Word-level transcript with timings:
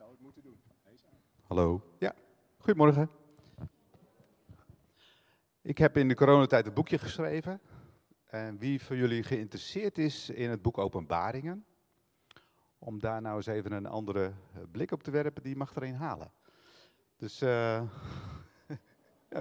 zou 0.00 0.12
het 0.12 0.20
moeten 0.20 0.42
doen. 0.42 0.60
Hallo. 1.42 1.82
Ja, 1.98 2.14
goedemorgen. 2.58 3.10
Ik 5.62 5.78
heb 5.78 5.96
in 5.96 6.08
de 6.08 6.14
coronatijd 6.14 6.66
een 6.66 6.74
boekje 6.74 6.98
geschreven. 6.98 7.60
En 8.24 8.58
wie 8.58 8.82
van 8.82 8.96
jullie 8.96 9.22
geïnteresseerd 9.22 9.98
is 9.98 10.30
in 10.30 10.50
het 10.50 10.62
boek 10.62 10.78
Openbaringen, 10.78 11.64
om 12.78 13.00
daar 13.00 13.20
nou 13.22 13.36
eens 13.36 13.46
even 13.46 13.72
een 13.72 13.86
andere 13.86 14.24
eh, 14.24 14.62
blik 14.70 14.90
op 14.90 15.02
te 15.02 15.10
werpen, 15.10 15.42
die 15.42 15.56
mag 15.56 15.74
er 15.74 15.82
een 15.82 15.94
halen. 15.94 16.32
Dus 17.16 17.40
eh 17.40 17.82
ja. 19.34 19.40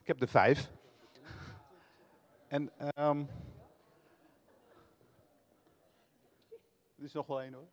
ik 0.00 0.06
heb 0.06 0.20
er 0.20 0.28
vijf. 0.28 0.70
En 2.46 2.70
ehm 2.78 3.24
er 6.96 7.04
is 7.04 7.12
nog 7.12 7.26
wel 7.26 7.42
één 7.42 7.52
hoor. 7.52 7.68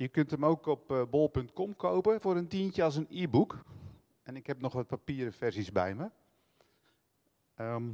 Je 0.00 0.08
kunt 0.08 0.30
hem 0.30 0.44
ook 0.44 0.66
op 0.66 0.90
eh, 0.90 1.02
bol.com 1.10 1.76
kopen 1.76 2.20
voor 2.20 2.36
een 2.36 2.48
tientje 2.48 2.82
als 2.82 2.96
een 2.96 3.06
e-book. 3.10 3.64
En 4.22 4.36
ik 4.36 4.46
heb 4.46 4.60
nog 4.60 4.72
wat 4.72 4.86
papieren 4.86 5.32
versies 5.32 5.72
bij 5.72 5.94
me. 5.94 6.10
Ehm, 7.54 7.92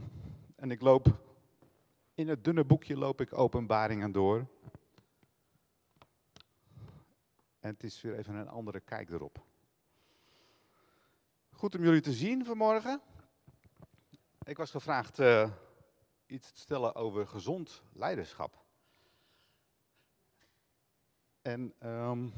en 0.56 0.70
ik 0.70 0.80
loop, 0.80 1.18
in 2.14 2.28
het 2.28 2.44
dunne 2.44 2.64
boekje 2.64 2.96
loop 2.96 3.20
ik 3.20 3.38
openbaringen 3.38 4.12
door. 4.12 4.46
En 7.60 7.70
het 7.70 7.84
is 7.84 8.00
weer 8.00 8.18
even 8.18 8.34
een 8.34 8.48
andere 8.48 8.80
kijk 8.80 9.10
erop. 9.10 9.44
Goed 11.50 11.74
om 11.74 11.82
jullie 11.82 12.00
te 12.00 12.12
zien 12.12 12.44
vanmorgen. 12.44 13.00
Ik 14.42 14.56
was 14.56 14.70
gevraagd 14.70 15.18
eh, 15.18 15.50
iets 16.26 16.52
te 16.52 16.60
stellen 16.60 16.94
over 16.94 17.26
gezond 17.26 17.82
leiderschap. 17.92 18.65
En 21.46 21.74
ehm, 21.78 22.28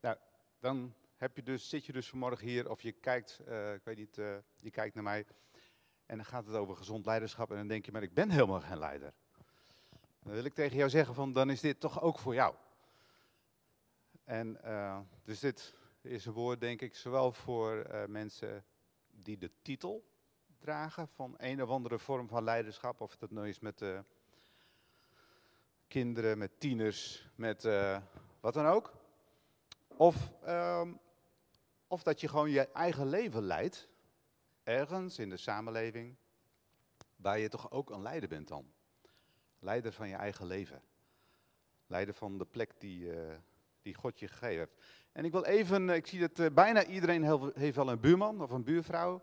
nou, 0.00 0.16
dan 0.58 0.94
heb 1.16 1.36
je 1.36 1.42
dus, 1.42 1.68
zit 1.68 1.86
je 1.86 1.92
dus 1.92 2.08
vanmorgen 2.08 2.46
hier 2.46 2.70
of 2.70 2.82
je 2.82 2.92
kijkt, 2.92 3.40
eh, 3.46 3.74
ik 3.74 3.84
weet 3.84 3.96
niet, 3.96 4.18
eh, 4.18 4.36
je 4.56 4.70
kijkt 4.70 4.94
naar 4.94 5.04
mij. 5.04 5.26
En 6.06 6.16
dan 6.16 6.26
gaat 6.26 6.46
het 6.46 6.54
over 6.54 6.76
gezond 6.76 7.06
leiderschap 7.06 7.50
en 7.50 7.56
dan 7.56 7.68
denk 7.68 7.86
je, 7.86 7.92
maar 7.92 8.02
ik 8.02 8.14
ben 8.14 8.30
helemaal 8.30 8.60
geen 8.60 8.78
leider. 8.78 9.12
Dan 10.22 10.32
wil 10.32 10.44
ik 10.44 10.54
tegen 10.54 10.76
jou 10.76 10.90
zeggen 10.90 11.14
van, 11.14 11.32
dan 11.32 11.50
is 11.50 11.60
dit 11.60 11.80
toch 11.80 12.02
ook 12.02 12.18
voor 12.18 12.34
jou. 12.34 12.54
En 14.24 14.58
uh, 14.64 15.00
dus 15.22 15.40
dit 15.40 15.74
is 16.00 16.26
een 16.26 16.32
woord, 16.32 16.60
denk 16.60 16.80
ik, 16.80 16.94
zowel 16.94 17.32
voor 17.32 17.86
mensen 18.08 18.64
die 19.10 19.38
de 19.38 19.50
titel 19.62 20.08
dragen 20.58 21.08
van 21.08 21.34
een 21.36 21.62
of 21.62 21.68
andere 21.68 21.98
vorm 21.98 22.28
van 22.28 22.44
leiderschap, 22.44 23.00
of 23.00 23.16
dat 23.16 23.30
nou 23.30 23.48
is 23.48 23.60
met 23.60 23.84
kinderen, 25.88 26.38
met 26.38 26.60
tieners, 26.60 27.28
met 27.34 27.64
uh, 27.64 27.98
wat 28.40 28.54
dan 28.54 28.66
ook. 28.66 28.92
Of, 29.96 30.32
um, 30.48 30.98
of 31.86 32.02
dat 32.02 32.20
je 32.20 32.28
gewoon 32.28 32.50
je 32.50 32.68
eigen 32.68 33.06
leven 33.06 33.42
leidt, 33.42 33.88
ergens 34.62 35.18
in 35.18 35.28
de 35.28 35.36
samenleving, 35.36 36.16
waar 37.16 37.38
je 37.38 37.48
toch 37.48 37.70
ook 37.70 37.90
een 37.90 38.02
leider 38.02 38.28
bent 38.28 38.48
dan. 38.48 38.72
Leider 39.58 39.92
van 39.92 40.08
je 40.08 40.14
eigen 40.14 40.46
leven. 40.46 40.82
Leider 41.86 42.14
van 42.14 42.38
de 42.38 42.44
plek 42.44 42.70
die, 42.78 43.00
uh, 43.00 43.34
die 43.82 43.94
God 43.94 44.18
je 44.18 44.28
gegeven 44.28 44.58
heeft. 44.58 44.74
En 45.12 45.24
ik 45.24 45.32
wil 45.32 45.44
even, 45.44 45.88
ik 45.88 46.06
zie 46.06 46.28
dat 46.28 46.54
bijna 46.54 46.84
iedereen 46.84 47.52
heeft 47.54 47.76
wel 47.76 47.90
een 47.90 48.00
buurman 48.00 48.42
of 48.42 48.50
een 48.50 48.64
buurvrouw. 48.64 49.22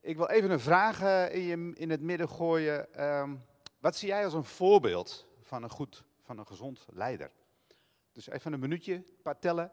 Ik 0.00 0.16
wil 0.16 0.28
even 0.28 0.50
een 0.50 0.60
vraag 0.60 1.00
in, 1.30 1.40
je, 1.40 1.72
in 1.74 1.90
het 1.90 2.00
midden 2.00 2.28
gooien. 2.28 3.04
Um, 3.06 3.44
wat 3.80 3.96
zie 3.96 4.08
jij 4.08 4.24
als 4.24 4.34
een 4.34 4.44
voorbeeld 4.44 5.27
van 5.48 5.62
een 5.62 5.70
goed, 5.70 6.04
van 6.20 6.38
een 6.38 6.46
gezond 6.46 6.86
leider. 6.90 7.30
Dus 8.12 8.28
even 8.28 8.52
een 8.52 8.60
minuutje, 8.60 8.94
een 8.94 9.22
paar 9.22 9.38
tellen. 9.38 9.72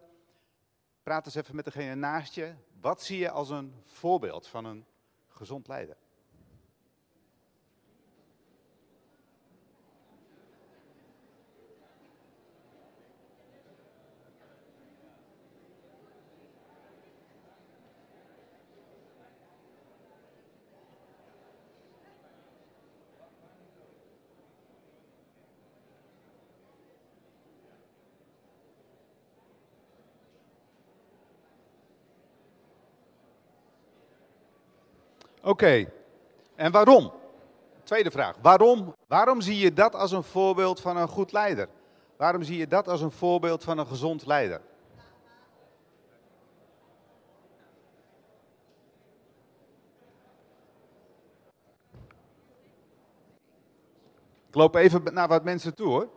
Praat 1.04 1.26
eens 1.26 1.36
even 1.36 1.56
met 1.56 1.66
degene 1.66 1.96
naast 1.96 2.34
je. 2.34 2.54
Wat 2.82 3.04
zie 3.04 3.20
je 3.20 3.30
als 3.30 3.50
een 3.50 3.74
voorbeeld 3.86 4.48
van 4.48 4.66
een 4.66 4.86
gezond 5.28 5.68
leider? 5.68 5.98
Oké, 35.46 35.54
okay. 35.54 35.92
en 36.56 36.72
waarom? 36.72 37.12
Tweede 37.84 38.12
vraag. 38.12 38.36
Waarom, 38.42 38.96
waarom 39.08 39.42
zie 39.42 39.58
je 39.58 39.74
dat 39.74 39.96
als 39.96 40.12
een 40.12 40.24
voorbeeld 40.24 40.82
van 40.82 40.98
een 40.98 41.08
goed 41.08 41.32
leider? 41.32 41.68
Waarom 42.18 42.44
zie 42.44 42.58
je 42.58 42.68
dat 42.68 42.88
als 42.88 43.02
een 43.02 43.12
voorbeeld 43.12 43.64
van 43.64 43.78
een 43.78 43.88
gezond 43.88 44.26
leider? 44.26 44.62
Ik 54.48 54.56
loop 54.56 54.76
even 54.76 55.14
naar 55.14 55.28
wat 55.28 55.44
mensen 55.44 55.76
toe 55.76 55.88
hoor. 55.88 56.10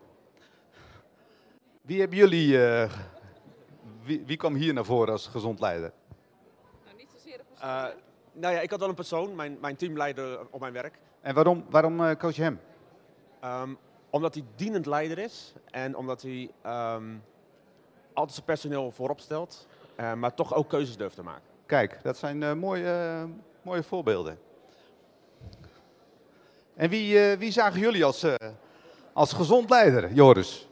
Wie 1.80 2.00
hebben 2.00 2.18
jullie, 2.18 2.52
uh, 2.52 2.92
wie, 4.02 4.22
wie 4.26 4.36
kwam 4.36 4.54
hier 4.54 4.72
naar 4.72 4.84
voren 4.84 5.12
als 5.12 5.26
gezond 5.26 5.60
leider? 5.60 5.92
Nou, 6.84 6.96
niet 6.96 7.10
zozeer 7.10 7.40
op 7.40 7.58
uh, 7.62 7.86
nou 8.40 8.54
ja, 8.54 8.60
ik 8.60 8.70
had 8.70 8.80
wel 8.80 8.88
een 8.88 8.94
persoon, 8.94 9.34
mijn, 9.34 9.58
mijn 9.60 9.76
teamleider 9.76 10.46
op 10.50 10.60
mijn 10.60 10.72
werk. 10.72 10.98
En 11.20 11.34
waarom, 11.34 11.64
waarom 11.70 12.16
coach 12.16 12.34
je 12.34 12.42
hem? 12.42 12.60
Um, 13.44 13.78
omdat 14.10 14.34
hij 14.34 14.44
dienend 14.56 14.86
leider 14.86 15.18
is 15.18 15.52
en 15.70 15.96
omdat 15.96 16.22
hij 16.22 16.50
um, 16.66 17.22
altijd 18.12 18.34
zijn 18.34 18.46
personeel 18.46 18.90
voorop 18.90 19.20
stelt, 19.20 19.66
uh, 20.00 20.12
maar 20.12 20.34
toch 20.34 20.54
ook 20.54 20.68
keuzes 20.68 20.96
durft 20.96 21.14
te 21.14 21.22
maken. 21.22 21.48
Kijk, 21.66 22.02
dat 22.02 22.16
zijn 22.16 22.42
uh, 22.42 22.52
mooie, 22.52 23.26
mooie 23.62 23.82
voorbeelden. 23.82 24.38
En 26.74 26.88
wie, 26.90 27.36
wie 27.36 27.52
zagen 27.52 27.80
jullie 27.80 28.04
als, 28.04 28.24
als 29.12 29.32
gezond 29.32 29.70
leider, 29.70 30.12
Joris? 30.12 30.67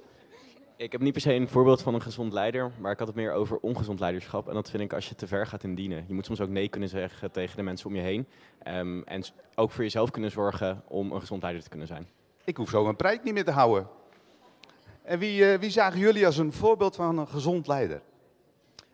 Ik 0.78 0.92
heb 0.92 1.00
niet 1.00 1.12
per 1.12 1.20
se 1.20 1.32
een 1.32 1.48
voorbeeld 1.48 1.82
van 1.82 1.94
een 1.94 2.02
gezond 2.02 2.32
leider, 2.32 2.70
maar 2.78 2.92
ik 2.92 2.98
had 2.98 3.06
het 3.06 3.16
meer 3.16 3.32
over 3.32 3.58
ongezond 3.58 4.00
leiderschap. 4.00 4.48
En 4.48 4.54
dat 4.54 4.70
vind 4.70 4.82
ik 4.82 4.92
als 4.92 5.08
je 5.08 5.14
te 5.14 5.26
ver 5.26 5.46
gaat 5.46 5.62
in 5.62 5.74
dienen. 5.74 6.04
Je 6.08 6.14
moet 6.14 6.24
soms 6.24 6.40
ook 6.40 6.48
nee 6.48 6.68
kunnen 6.68 6.88
zeggen 6.88 7.30
tegen 7.30 7.56
de 7.56 7.62
mensen 7.62 7.86
om 7.86 7.94
je 7.94 8.00
heen. 8.00 8.26
Um, 8.68 9.04
en 9.04 9.24
ook 9.54 9.70
voor 9.70 9.82
jezelf 9.82 10.10
kunnen 10.10 10.30
zorgen 10.30 10.82
om 10.88 11.12
een 11.12 11.20
gezond 11.20 11.42
leider 11.42 11.62
te 11.62 11.68
kunnen 11.68 11.86
zijn. 11.86 12.08
Ik 12.44 12.56
hoef 12.56 12.68
zo 12.68 12.82
mijn 12.82 12.96
prijk 12.96 13.22
niet 13.22 13.34
meer 13.34 13.44
te 13.44 13.50
houden. 13.50 13.88
En 15.02 15.18
wie, 15.18 15.52
uh, 15.52 15.58
wie 15.58 15.70
zagen 15.70 15.98
jullie 15.98 16.26
als 16.26 16.36
een 16.36 16.52
voorbeeld 16.52 16.96
van 16.96 17.18
een 17.18 17.28
gezond 17.28 17.66
leider? 17.66 18.02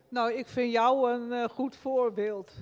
Nou, 0.09 0.33
ik 0.33 0.47
vind 0.49 0.73
jou 0.73 1.13
een 1.13 1.29
uh, 1.31 1.45
goed 1.45 1.77
voorbeeld. 1.77 2.53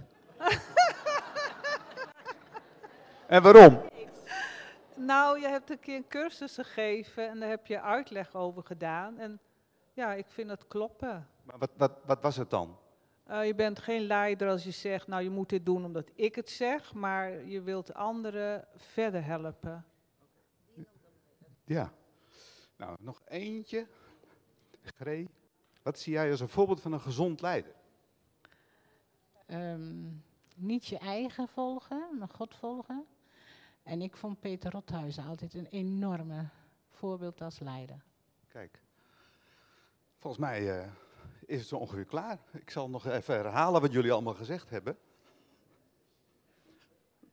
en 3.26 3.42
waarom? 3.42 3.80
Nou, 5.00 5.40
je 5.40 5.48
hebt 5.48 5.70
een 5.70 5.80
keer 5.80 5.96
een 5.96 6.08
cursus 6.08 6.54
gegeven 6.54 7.28
en 7.28 7.40
daar 7.40 7.48
heb 7.48 7.66
je 7.66 7.80
uitleg 7.80 8.34
over 8.34 8.62
gedaan. 8.62 9.18
En 9.18 9.40
ja, 9.92 10.12
ik 10.12 10.26
vind 10.28 10.50
het 10.50 10.66
kloppen. 10.68 11.28
Maar 11.42 11.58
wat, 11.58 11.70
wat, 11.76 11.92
wat 12.04 12.22
was 12.22 12.36
het 12.36 12.50
dan? 12.50 12.78
Uh, 13.30 13.46
je 13.46 13.54
bent 13.54 13.78
geen 13.78 14.02
leider 14.02 14.48
als 14.48 14.64
je 14.64 14.70
zegt, 14.70 15.06
nou 15.06 15.22
je 15.22 15.30
moet 15.30 15.48
dit 15.48 15.66
doen 15.66 15.84
omdat 15.84 16.10
ik 16.14 16.34
het 16.34 16.50
zeg, 16.50 16.94
maar 16.94 17.44
je 17.44 17.62
wilt 17.62 17.94
anderen 17.94 18.68
verder 18.76 19.24
helpen. 19.24 19.84
Ja. 21.64 21.92
Nou, 22.76 22.96
nog 23.00 23.20
eentje. 23.24 23.86
Gree, 24.82 25.28
wat 25.82 25.98
zie 25.98 26.12
jij 26.12 26.30
als 26.30 26.40
een 26.40 26.48
voorbeeld 26.48 26.80
van 26.80 26.92
een 26.92 27.00
gezond 27.00 27.40
leider? 27.40 27.74
Um, 29.46 30.24
niet 30.56 30.86
je 30.86 30.98
eigen 30.98 31.48
volgen, 31.48 32.18
maar 32.18 32.28
God 32.28 32.54
volgen. 32.54 33.06
En 33.82 34.02
ik 34.02 34.16
vond 34.16 34.40
Peter 34.40 34.70
Rothuizen 34.70 35.24
altijd 35.24 35.54
een 35.54 35.66
enorme 35.66 36.48
voorbeeld 36.88 37.40
als 37.40 37.58
leider. 37.58 38.04
Kijk, 38.48 38.80
volgens 40.16 40.42
mij 40.42 40.80
uh, 40.80 40.86
is 41.46 41.58
het 41.58 41.68
zo 41.68 41.76
ongeveer 41.76 42.04
klaar. 42.04 42.38
Ik 42.52 42.70
zal 42.70 42.90
nog 42.90 43.06
even 43.06 43.34
herhalen 43.34 43.80
wat 43.80 43.92
jullie 43.92 44.12
allemaal 44.12 44.34
gezegd 44.34 44.70
hebben. 44.70 44.98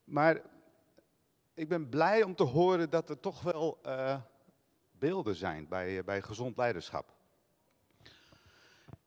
Maar 0.03 0.41
ik 1.53 1.69
ben 1.69 1.89
blij 1.89 2.23
om 2.23 2.35
te 2.35 2.43
horen 2.43 2.89
dat 2.89 3.09
er 3.09 3.19
toch 3.19 3.41
wel 3.41 3.79
uh, 3.85 4.21
beelden 4.91 5.35
zijn 5.35 5.67
bij, 5.67 5.97
uh, 5.97 6.03
bij 6.03 6.21
gezond 6.21 6.57
leiderschap. 6.57 7.15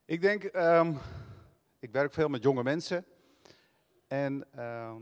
Ik 0.05 0.21
denk, 0.21 0.43
um, 0.55 0.99
ik 1.79 1.91
werk 1.91 2.13
veel 2.13 2.29
met 2.29 2.43
jonge 2.43 2.63
mensen. 2.63 3.05
En 4.07 4.47
uh, 4.57 4.95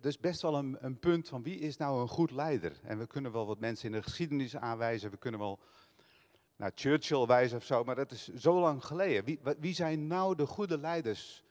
is 0.00 0.18
best 0.18 0.42
wel 0.42 0.54
een, 0.54 0.76
een, 0.80 0.98
punt 0.98 1.28
van 1.28 1.42
wie 1.42 1.58
is 1.58 1.76
nou 1.76 2.00
een 2.00 2.08
goed 2.08 2.30
leider. 2.30 2.80
En 2.82 2.98
we 2.98 3.06
kunnen 3.06 3.32
wel 3.32 3.46
wat 3.46 3.58
mensen 3.58 3.86
in 3.86 3.92
de 3.92 4.02
geschiedenis 4.02 4.56
aanwijzen, 4.56 5.10
we 5.10 5.16
kunnen 5.16 5.40
wel 5.40 5.58
naar 6.56 6.72
Churchill 6.74 7.26
wijzen 7.26 7.56
of 7.56 7.64
zo, 7.64 7.84
maar 7.84 7.94
dat 7.94 8.12
is 8.12 8.28
zo 8.28 8.60
lang 8.60 8.84
geleden. 8.84 9.24
Wie, 9.24 9.40
wie 9.58 9.74
zijn 9.74 10.06
nou 10.06 10.34
de 10.34 10.46
goede 10.46 10.78
leiders 10.78 11.44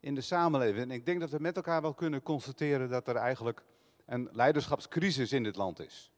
in 0.00 0.14
de 0.14 0.20
samenleving? 0.20 0.82
En 0.82 0.90
ik 0.90 1.06
denk 1.06 1.20
dat 1.20 1.30
we 1.30 1.38
met 1.38 1.56
elkaar 1.56 1.82
wel 1.82 1.94
kunnen 1.94 2.22
constateren 2.22 2.88
dat 2.88 3.08
er 3.08 3.16
eigenlijk 3.16 3.62
een 4.06 4.28
leiderschapscrisis 4.32 5.32
in 5.32 5.42
dit 5.42 5.56
land 5.56 5.80
is. 5.80 6.12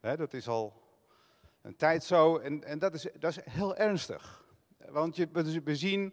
dat 0.00 0.32
is 0.32 0.48
al 0.48 0.82
een 1.62 1.76
tijd 1.76 2.04
zo 2.04 2.36
en, 2.36 2.64
en 2.64 2.78
dat, 2.78 2.94
is, 2.94 3.06
dat 3.18 3.30
is 3.30 3.44
heel 3.44 3.76
ernstig. 3.76 4.44
Want 4.88 5.16
je, 5.16 5.28
we 5.64 5.76
zien 5.76 6.12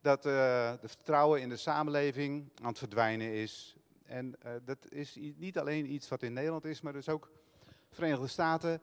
dat 0.00 0.26
uh, 0.26 0.32
de 0.80 0.88
vertrouwen 0.88 1.40
in 1.40 1.48
de 1.48 1.56
samenleving 1.56 2.50
aan 2.62 2.68
het 2.68 2.78
verdwijnen 2.78 3.32
is. 3.32 3.76
En 4.04 4.34
uh, 4.46 4.52
dat 4.64 4.90
is 4.90 5.18
niet 5.36 5.58
alleen 5.58 5.92
iets 5.92 6.08
wat 6.08 6.22
in 6.22 6.32
Nederland 6.32 6.64
is, 6.64 6.80
maar 6.80 6.92
dus 6.92 7.08
ook 7.08 7.30
Verenigde 7.90 8.26
Staten. 8.26 8.80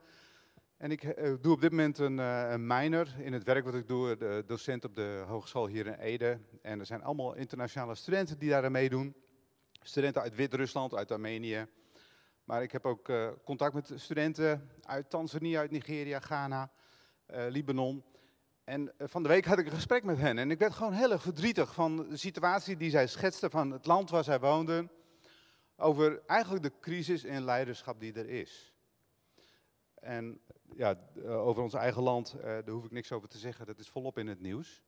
En 0.77 0.91
ik 0.91 1.03
uh, 1.03 1.33
doe 1.41 1.53
op 1.53 1.61
dit 1.61 1.69
moment 1.69 1.97
een, 1.97 2.17
een, 2.17 2.67
minor 2.67 3.07
in 3.19 3.33
het 3.33 3.43
werk 3.43 3.65
wat 3.65 3.73
ik 3.73 3.87
doe, 3.87 4.17
de 4.17 4.43
docent 4.47 4.85
op 4.85 4.95
de 4.95 5.23
hogeschool 5.27 5.67
hier 5.67 5.87
in 5.87 5.93
Ede. 5.93 6.39
En 6.61 6.79
er 6.79 6.85
zijn 6.85 7.03
allemaal 7.03 7.33
internationale 7.33 7.95
studenten 7.95 8.39
die 8.39 8.49
daar 8.49 8.71
meedoen. 8.71 9.15
Studenten 9.81 10.21
uit 10.21 10.35
Wit-Rusland, 10.35 10.93
uit 10.93 11.11
Armenië. 11.11 11.67
Maar 12.43 12.63
ik 12.63 12.71
heb 12.71 12.85
ook 12.85 13.11
contact 13.43 13.73
met 13.73 13.91
studenten 13.95 14.69
uit 14.81 15.09
Tanzania, 15.09 15.59
uit 15.59 15.71
Nigeria, 15.71 16.19
Ghana, 16.19 16.71
Libanon. 17.27 18.03
En 18.63 18.97
eh, 18.97 19.07
van 19.07 19.23
de 19.23 19.29
week 19.29 19.45
had 19.45 19.57
ik 19.57 19.65
een 19.65 19.71
gesprek 19.71 20.03
met 20.03 20.17
hen 20.17 20.37
en 20.37 20.51
ik 20.51 20.59
werd 20.59 20.73
gewoon 20.73 20.93
heel 20.93 21.11
erg 21.11 21.21
verdrietig 21.21 21.73
van 21.73 22.09
de 22.09 22.17
situatie 22.17 22.77
die 22.77 22.89
zij 22.89 23.07
schetsten 23.07 23.51
van 23.51 23.71
het 23.71 23.85
land 23.85 24.09
waar 24.09 24.23
zij 24.23 24.39
woonden. 24.39 24.91
Over 25.77 26.21
eigenlijk 26.25 26.63
de 26.63 26.71
crisis 26.79 27.23
in 27.23 27.43
leiderschap 27.43 27.99
die 27.99 28.13
er 28.13 28.29
is. 28.29 28.73
En 29.93 30.41
ja, 30.75 30.95
eh, 31.15 31.47
over 31.47 31.63
ons 31.63 31.73
eigen 31.73 32.03
land, 32.03 32.35
uh, 32.37 32.43
daar 32.43 32.69
hoef 32.69 32.85
ik 32.85 32.91
niks 32.91 33.11
over 33.11 33.29
te 33.29 33.37
zeggen, 33.37 33.65
dat 33.65 33.79
is 33.79 33.89
volop 33.89 34.17
in 34.17 34.27
het 34.27 34.39
nieuws. 34.41 34.83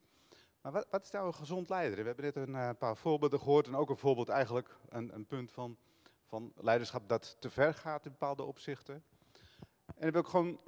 Maar 0.62 0.72
wat, 0.72 0.88
wat 0.90 1.04
is 1.04 1.12
nou 1.12 1.28
een 1.28 1.34
gezond 1.34 1.70
leider? 1.70 1.98
We 1.98 2.06
hebben 2.06 2.52
net 2.52 2.68
een 2.68 2.78
paar 2.78 2.98
voorbeelden 2.98 3.40
gehoord 3.40 3.68
en 3.68 3.76
ook 3.76 3.90
een 3.90 3.98
voorbeeld 3.98 4.30
eigenlijk, 4.30 4.78
een, 4.90 5.14
een 5.14 5.26
punt 5.26 5.52
van, 5.52 5.78
van 6.24 6.54
leiderschap 6.56 7.10
dat 7.10 7.38
te 7.40 7.50
ver 7.50 7.74
gaat 7.74 8.06
in 8.06 8.12
bepaalde 8.12 8.44
opzichten. 8.44 9.04
En 9.86 10.12
dan 10.12 10.12
wil 10.12 10.22
ik 10.22 10.28
gewoon 10.28 10.60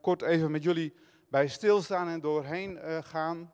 kort 0.00 0.22
even 0.22 0.50
met 0.50 0.62
jullie 0.62 0.94
bij 1.32 1.48
stilstaan 1.48 2.08
en 2.08 2.20
doorheen 2.20 2.76
uh, 2.76 2.98
gaan. 3.02 3.52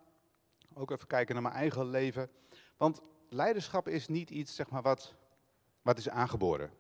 Ook 0.75 0.91
even 0.91 1.07
kijken 1.07 1.35
naar 1.35 1.43
mijn 1.43 1.55
eigen 1.55 1.91
leven. 1.91 2.31
Want 2.77 3.01
leiderschap 3.29 3.89
is 3.89 4.09
niet 4.09 4.31
iets 4.31 4.55
zeg 4.55 4.71
maar, 4.71 4.83
wat, 4.83 5.15
wat 5.83 5.99
is 5.99 6.09
aangeboren. 6.09 6.71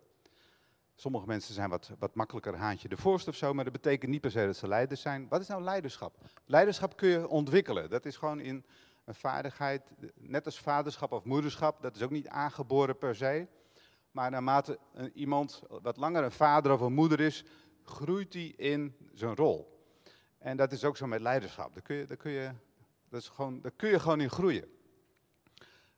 Sommige 0.95 1.27
mensen 1.27 1.55
zijn 1.55 1.71
wat, 1.71 1.91
wat 1.99 2.15
makkelijker 2.15 2.57
haantje 2.57 2.89
de 2.89 2.97
voorst 2.97 3.29
of 3.29 3.35
zo, 3.35 3.55
maar 3.55 3.65
dat 3.65 3.73
betekent 3.73 4.11
niet 4.11 4.21
per 4.21 4.31
se 4.31 4.47
dat 4.47 4.57
ze 4.57 4.69
leiders 4.69 5.01
zijn. 5.01 5.29
Wat 5.29 5.41
is 5.41 5.47
nou 5.47 5.63
leiderschap? 5.63 6.15
Leiderschap 6.45 6.97
kun 6.97 7.09
je 7.09 7.29
ontwikkelen. 7.29 7.91
Dat 7.91 8.05
is 8.05 8.17
gewoon 8.17 8.41
in 8.41 8.65
een 9.05 9.15
vaardigheid, 9.15 9.83
net 10.15 10.45
als 10.45 10.61
vaderschap 10.61 11.13
of 11.13 11.25
moederschap. 11.25 11.83
Dat 11.83 11.97
is 11.97 12.03
ook 12.03 12.11
niet 12.11 12.29
aangeboren 12.29 12.99
per 12.99 13.17
se. 13.17 13.47
Maar 14.11 14.31
naarmate 14.31 14.79
iemand 15.15 15.63
wat 15.83 15.97
langer 15.97 16.25
een 16.25 16.33
vader 16.33 16.73
of 16.73 16.81
een 16.81 16.93
moeder 16.93 17.21
is, 17.21 17.45
groeit 17.85 18.33
hij 18.33 18.55
in 18.57 18.97
zijn 19.13 19.35
rol. 19.35 19.78
En 20.39 20.57
dat 20.57 20.73
is 20.73 20.85
ook 20.85 20.97
zo 20.97 21.07
met 21.07 21.21
leiderschap. 21.21 21.75
Daar 21.75 21.83
kun 21.83 21.97
je, 21.97 22.07
daar 22.07 22.17
kun 22.17 22.31
je, 22.31 22.51
dat 23.09 23.21
is 23.21 23.29
gewoon, 23.29 23.61
daar 23.61 23.73
kun 23.77 23.89
je 23.89 24.01
gewoon 24.01 24.21
in 24.21 24.31
groeien. 24.31 24.69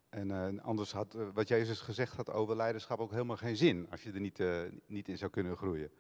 En 0.09 0.29
uh, 0.29 0.63
anders 0.65 0.93
had 0.93 1.15
uh, 1.15 1.27
wat 1.33 1.49
Jezus 1.49 1.81
gezegd 1.81 2.17
had 2.17 2.31
over 2.31 2.57
leiderschap 2.57 2.99
ook 2.99 3.11
helemaal 3.11 3.37
geen 3.37 3.57
zin, 3.57 3.87
als 3.91 4.03
je 4.03 4.13
er 4.13 4.21
niet, 4.21 4.39
uh, 4.39 4.61
niet 4.87 5.09
in 5.09 5.19
zou 5.19 5.31
kunnen 5.31 5.57
groeien. 5.57 5.91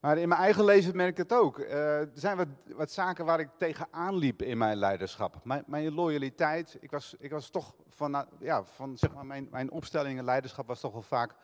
Maar 0.00 0.18
in 0.18 0.28
mijn 0.28 0.40
eigen 0.40 0.64
leven 0.64 0.96
merk 0.96 1.10
ik 1.10 1.16
het 1.16 1.32
ook. 1.32 1.58
er 1.58 2.10
zijn 2.14 2.36
wat, 2.36 2.48
wat, 2.66 2.90
zaken 2.90 3.24
waar 3.24 3.40
ik 3.40 3.48
tegenaan 3.58 4.16
liep 4.16 4.42
in 4.42 4.58
mijn 4.58 4.76
leiderschap. 4.76 5.44
Mijn, 5.44 5.64
mijn 5.66 5.92
loyaliteit, 5.92 6.76
ik 6.80 6.90
was, 6.90 7.14
ik 7.18 7.30
was 7.30 7.50
toch 7.50 7.74
van, 7.88 8.26
ja, 8.38 8.64
van 8.64 8.98
zeg 8.98 9.14
maar, 9.14 9.26
mijn, 9.26 9.48
mijn 9.50 9.70
opstelling 9.70 10.18
in 10.18 10.24
leiderschap 10.24 10.66
was 10.66 10.80
toch 10.80 10.92
wel 10.92 11.02
vaak 11.02 11.34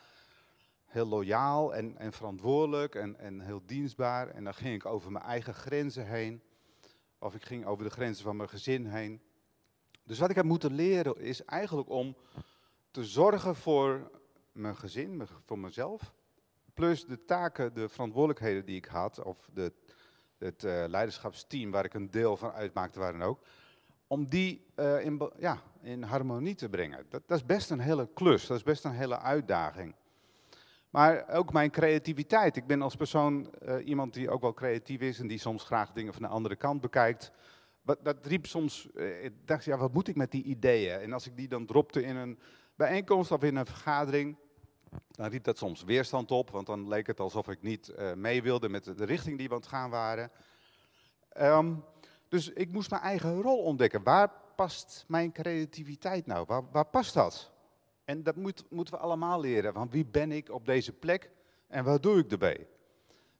heel 0.87 1.07
loyaal 1.07 1.75
en, 1.75 1.99
en 1.99 2.13
verantwoordelijk 2.13 2.95
en, 2.95 3.19
en 3.19 3.41
heel 3.41 3.63
dienstbaar. 3.67 4.29
En 4.29 4.45
dan 4.45 4.55
ging 4.55 4.75
ik 4.75 4.87
over 4.87 5.13
mijn 5.13 5.25
eigen 5.25 5.55
grenzen 5.55 6.07
heen. 6.07 6.43
Of 7.19 7.35
ik 7.35 7.45
ging 7.45 7.67
over 7.67 7.85
de 7.85 7.91
grenzen 7.91 8.25
van 8.25 8.37
mijn 8.37 8.49
gezin 8.49 8.87
heen. 8.87 9.21
Dus 10.05 10.19
wat 10.19 10.31
ik 10.31 10.37
heb 10.37 10.45
moeten 10.45 10.73
leren 10.73 11.21
is 11.21 11.45
eigenlijk 11.45 11.89
om 11.89 12.17
te 12.91 13.05
zorgen 13.05 13.57
voor 13.57 14.11
mijn 14.53 14.77
gezin, 14.77 15.23
voor 15.45 15.59
mezelf. 15.59 16.15
Plus 16.75 17.05
de 17.07 17.25
taken, 17.25 17.75
de 17.75 17.89
verantwoordelijkheden 17.89 18.65
die 18.65 18.77
ik 18.77 18.85
had, 18.85 19.23
of 19.23 19.49
de, 19.53 19.73
het 20.39 20.65
uh, 20.65 20.85
leiderschapsteam 20.89 21.71
waar 21.71 21.85
ik 21.85 21.95
een 21.95 22.11
deel 22.11 22.37
van 22.37 22.53
uitmaakte, 22.53 22.99
waar 22.99 23.13
dan 23.13 23.23
ook. 23.23 23.41
Om 24.07 24.29
die 24.29 24.67
uh, 24.77 25.05
in, 25.05 25.31
ja, 25.39 25.63
in 25.83 26.03
harmonie 26.03 26.55
te 26.55 26.69
brengen. 26.69 27.07
Dat, 27.09 27.23
dat 27.27 27.39
is 27.39 27.47
best 27.47 27.71
een 27.71 27.81
hele 27.81 28.09
klus, 28.15 28.47
dat 28.47 28.57
is 28.57 28.63
best 28.63 28.85
een 28.85 28.93
hele 28.93 29.19
uitdaging. 29.19 29.95
Maar 30.97 31.29
ook 31.29 31.53
mijn 31.53 31.71
creativiteit. 31.71 32.57
Ik 32.57 32.67
ben 32.67 32.83
als 32.83 32.97
persoon 32.97 33.55
uh, 33.63 33.87
iemand 33.87 34.15
die 34.15 34.31
ook 34.31 34.41
wel 34.41 34.55
creatief 34.55 35.01
is 35.01 35.21
en 35.21 35.27
die 35.27 35.39
soms 35.39 35.65
graag 35.65 35.93
dingen 35.93 36.13
van 36.13 36.23
de 36.23 36.29
andere 36.29 36.57
kant 36.57 36.81
bekijkt. 36.81 37.33
Wat, 37.83 37.99
dat 38.03 38.27
riep 38.27 38.47
soms, 38.47 38.89
uh, 38.95 39.25
ik 39.25 39.33
dacht, 39.45 39.65
ja, 39.65 39.77
wat 39.77 39.93
moet 39.93 40.09
ik 40.09 40.17
met 40.17 40.31
die 40.31 40.43
ideeën? 40.43 41.01
En 41.01 41.13
als 41.13 41.27
ik 41.27 41.37
die 41.37 41.49
dan 41.49 41.67
dropte 41.67 42.03
in 42.03 42.17
een 42.17 42.39
bijeenkomst 42.75 43.31
of 43.31 43.43
in 43.43 43.57
een 43.57 43.67
vergadering, 43.67 44.37
dan 45.11 45.31
riep 45.31 45.45
dat 45.45 45.59
soms 45.59 45.85
weerstand 45.85 46.31
op, 46.31 46.51
want 46.51 46.67
dan 46.67 46.89
leek 46.89 47.07
het 47.07 47.21
alsof 47.21 47.49
ik 47.49 47.63
niet 47.63 47.93
uh, 47.99 48.13
mee 48.13 48.43
wilde 48.43 48.69
met 48.69 48.85
de 48.85 49.05
richting 49.05 49.39
die 49.39 49.49
we 49.49 49.55
aan 49.55 49.61
het 49.61 49.69
gaan 49.69 49.91
waren. 49.91 50.31
Um, 51.41 51.85
dus 52.29 52.49
ik 52.49 52.73
moest 52.73 52.91
mijn 52.91 53.03
eigen 53.03 53.43
rol 53.43 53.63
ontdekken. 53.63 54.03
Waar 54.03 54.33
past 54.55 55.05
mijn 55.09 55.33
creativiteit 55.33 56.27
nou? 56.27 56.45
Waar, 56.47 56.63
waar 56.71 56.87
past 56.87 57.15
dat? 57.15 57.55
En 58.07 58.23
dat 58.23 58.37
moet, 58.37 58.65
moeten 58.71 58.95
we 58.95 59.01
allemaal 59.01 59.41
leren. 59.41 59.73
Want 59.73 59.93
wie 59.93 60.07
ben 60.07 60.33
ik 60.33 60.51
op 60.51 60.67
deze 60.67 60.93
plek 60.93 61.31
en 61.67 61.85
wat 61.85 62.03
doe 62.03 62.19
ik 62.19 62.31
erbij? 62.31 62.67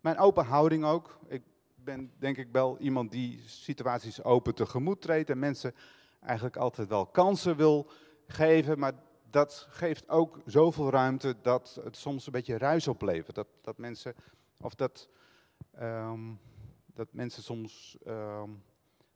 Mijn 0.01 0.19
open 0.19 0.45
houding 0.45 0.85
ook. 0.85 1.19
Ik 1.27 1.43
ben 1.75 2.13
denk 2.19 2.37
ik 2.37 2.49
wel 2.53 2.79
iemand 2.79 3.11
die 3.11 3.43
situaties 3.45 4.23
open 4.23 4.55
tegemoet 4.55 5.01
treedt 5.01 5.31
en 5.31 5.39
mensen 5.39 5.75
eigenlijk 6.21 6.57
altijd 6.57 6.89
wel 6.89 7.07
kansen 7.07 7.57
wil 7.57 7.91
geven. 8.27 8.79
Maar 8.79 8.93
dat 9.31 9.67
geeft 9.71 10.09
ook 10.09 10.41
zoveel 10.45 10.91
ruimte 10.91 11.37
dat 11.43 11.81
het 11.85 11.97
soms 11.97 12.27
een 12.27 12.33
beetje 12.33 12.59
ruis 12.59 12.89
oplevert. 12.89 13.35
Dat, 13.35 13.49
dat 13.61 13.79
mensen, 13.79 14.15
of 14.61 14.75
dat, 14.75 15.09
um, 15.81 16.41
dat 16.95 17.09
mensen 17.11 17.43
soms 17.43 17.97
um, 18.07 18.63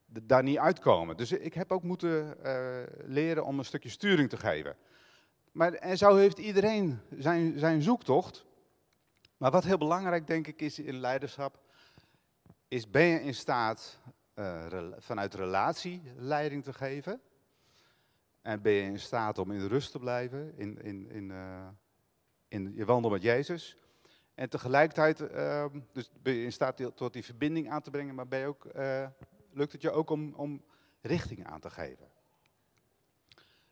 daar 0.07 0.43
niet 0.43 0.59
uitkomen. 0.59 1.17
Dus 1.17 1.33
ik 1.33 1.55
heb 1.55 1.73
ook 1.73 1.83
moeten 1.83 2.37
uh, 2.45 2.83
leren 3.05 3.45
om 3.45 3.59
een 3.59 3.65
stukje 3.65 3.89
sturing 3.89 4.29
te 4.29 4.37
geven. 4.37 4.77
Maar, 5.53 5.73
en 5.73 5.99
zo 5.99 6.17
heeft 6.17 6.39
iedereen 6.39 7.01
zijn, 7.19 7.59
zijn 7.59 7.83
zoektocht. 7.83 8.45
Maar 9.37 9.51
wat 9.51 9.65
heel 9.65 9.79
belangrijk 9.79 10.27
denk 10.27 10.47
ik 10.47 10.61
is 10.61 10.79
in 10.79 10.97
leiderschap, 10.97 11.59
is 12.69 12.91
ben 12.91 13.05
je 13.05 13.23
in 13.23 13.35
staat 13.35 13.99
uh, 14.35 14.67
vanuit 14.99 15.35
relatie 15.35 16.03
leiding 16.17 16.65
te 16.65 16.73
geven? 16.73 17.21
En 18.43 18.63
ben 18.63 18.73
je 18.73 18.83
in 18.83 18.99
staat 18.99 19.39
om 19.39 19.51
in 19.51 19.67
rust 19.67 19.91
te 19.91 19.99
blijven, 19.99 20.53
in, 20.57 20.83
in, 20.83 21.11
in, 21.11 21.31
uh, 21.31 21.69
in 22.49 22.73
je 22.75 22.85
wandel 22.85 23.11
met 23.11 23.23
Jezus? 23.23 23.77
En 24.35 24.49
tegelijkertijd 24.49 25.21
uh, 25.21 25.65
dus 25.93 26.11
ben 26.23 26.33
je 26.33 26.45
in 26.45 26.53
staat 26.53 26.97
tot 26.97 27.13
die 27.13 27.25
verbinding 27.25 27.71
aan 27.71 27.83
te 27.83 27.91
brengen, 27.91 28.15
maar 28.15 28.29
ben 28.29 28.39
je 28.39 28.47
ook, 28.47 28.65
uh, 28.77 29.07
lukt 29.53 29.73
het 29.73 29.83
je 29.83 29.91
ook 29.91 30.11
om, 30.11 30.35
om 30.35 30.65
richting 31.01 31.47
aan 31.47 31.61
te 31.61 31.71
geven? 31.71 32.09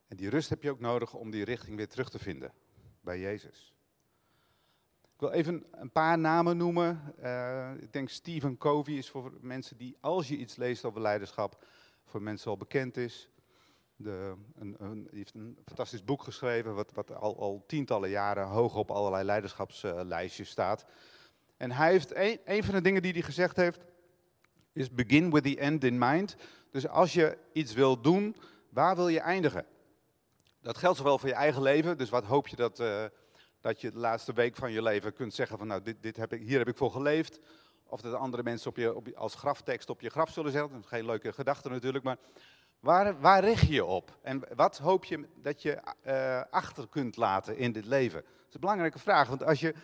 En 0.08 0.16
die 0.16 0.28
rust 0.28 0.48
heb 0.48 0.62
je 0.62 0.70
ook 0.70 0.80
nodig 0.80 1.14
om 1.14 1.30
die 1.30 1.44
richting 1.44 1.76
weer 1.76 1.88
terug 1.88 2.10
te 2.10 2.18
vinden 2.18 2.52
bij 3.00 3.20
Jezus. 3.20 3.74
Ik 5.14 5.20
wil 5.20 5.30
even 5.30 5.64
een 5.70 5.92
paar 5.92 6.18
namen 6.18 6.56
noemen. 6.56 7.14
Uh, 7.22 7.70
ik 7.80 7.92
denk 7.92 8.08
Stephen 8.08 8.58
Covey 8.58 8.94
is 8.94 9.10
voor 9.10 9.32
mensen 9.40 9.76
die, 9.76 9.96
als 10.00 10.28
je 10.28 10.36
iets 10.36 10.56
leest 10.56 10.84
over 10.84 11.00
leiderschap, 11.00 11.64
voor 12.04 12.22
mensen 12.22 12.50
al 12.50 12.56
bekend 12.56 12.96
is. 12.96 13.30
De, 13.96 14.34
een, 14.54 14.76
een, 14.78 15.02
die 15.02 15.18
heeft 15.18 15.34
een 15.34 15.58
fantastisch 15.64 16.04
boek 16.04 16.22
geschreven, 16.22 16.74
wat, 16.74 16.92
wat 16.92 17.14
al, 17.14 17.38
al, 17.38 17.64
tientallen 17.66 18.10
jaren 18.10 18.46
hoog 18.46 18.76
op 18.76 18.90
allerlei 18.90 19.24
leiderschapslijstjes 19.24 20.48
staat. 20.48 20.86
En 21.56 21.70
hij 21.70 21.90
heeft 21.90 22.14
een, 22.14 22.40
een 22.44 22.64
van 22.64 22.74
de 22.74 22.80
dingen 22.80 23.02
die 23.02 23.12
hij 23.12 23.22
gezegd 23.22 23.56
heeft, 23.56 23.80
is 24.72 24.90
begin 24.90 25.30
with 25.30 25.42
the 25.42 25.58
end 25.58 25.84
in 25.84 25.98
mind. 25.98 26.36
Dus 26.70 26.88
als 26.88 27.12
je 27.12 27.38
iets 27.52 27.74
wil 27.74 28.00
doen, 28.00 28.36
waar 28.68 28.96
wil 28.96 29.08
je 29.08 29.20
eindigen? 29.20 29.66
Dat 30.68 30.78
geldt 30.78 30.96
zowel 30.96 31.18
voor 31.18 31.28
je 31.28 31.34
eigen 31.34 31.62
leven, 31.62 31.98
dus 31.98 32.10
wat 32.10 32.24
hoop 32.24 32.48
je 32.48 32.56
dat, 32.56 32.80
uh, 32.80 33.04
dat 33.60 33.80
je 33.80 33.90
de 33.90 33.98
laatste 33.98 34.32
week 34.32 34.56
van 34.56 34.72
je 34.72 34.82
leven 34.82 35.12
kunt 35.12 35.34
zeggen 35.34 35.58
van 35.58 35.66
nou, 35.66 35.82
dit, 35.82 36.02
dit 36.02 36.16
heb 36.16 36.32
ik, 36.32 36.40
hier 36.40 36.58
heb 36.58 36.68
ik 36.68 36.76
voor 36.76 36.90
geleefd. 36.90 37.40
Of 37.86 38.00
dat 38.00 38.14
andere 38.14 38.42
mensen 38.42 38.70
op 38.70 38.76
je, 38.76 38.94
op 38.94 39.08
als 39.14 39.34
graftekst 39.34 39.90
op 39.90 40.00
je 40.00 40.10
graf 40.10 40.30
zullen 40.30 40.52
zetten. 40.52 40.72
Dat 40.72 40.80
is 40.80 40.88
geen 40.88 41.04
leuke 41.04 41.32
gedachte 41.32 41.68
natuurlijk, 41.68 42.04
maar 42.04 42.16
Waar, 42.80 43.20
waar 43.20 43.44
richt 43.44 43.66
je 43.66 43.72
je 43.72 43.84
op? 43.84 44.18
En 44.22 44.42
wat 44.54 44.78
hoop 44.78 45.04
je 45.04 45.28
dat 45.34 45.62
je 45.62 45.80
eh, 46.02 46.42
achter 46.50 46.88
kunt 46.88 47.16
laten 47.16 47.56
in 47.56 47.72
dit 47.72 47.84
leven? 47.84 48.20
Dat 48.22 48.48
is 48.48 48.54
een 48.54 48.60
belangrijke 48.60 48.98
vraag, 48.98 49.28
want 49.28 49.44
als 49.44 49.60
je 49.60 49.74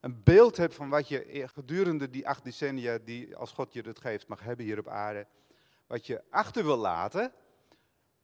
een 0.00 0.20
beeld 0.24 0.56
hebt 0.56 0.74
van 0.74 0.88
wat 0.88 1.08
je 1.08 1.48
gedurende 1.54 2.10
die 2.10 2.28
acht 2.28 2.44
decennia, 2.44 2.98
die 3.04 3.36
als 3.36 3.52
God 3.52 3.72
je 3.72 3.82
het 3.82 4.00
geeft, 4.00 4.28
mag 4.28 4.40
hebben 4.40 4.64
hier 4.64 4.78
op 4.78 4.88
aarde, 4.88 5.26
wat 5.86 6.06
je 6.06 6.22
achter 6.30 6.64
wil 6.64 6.76
laten, 6.76 7.32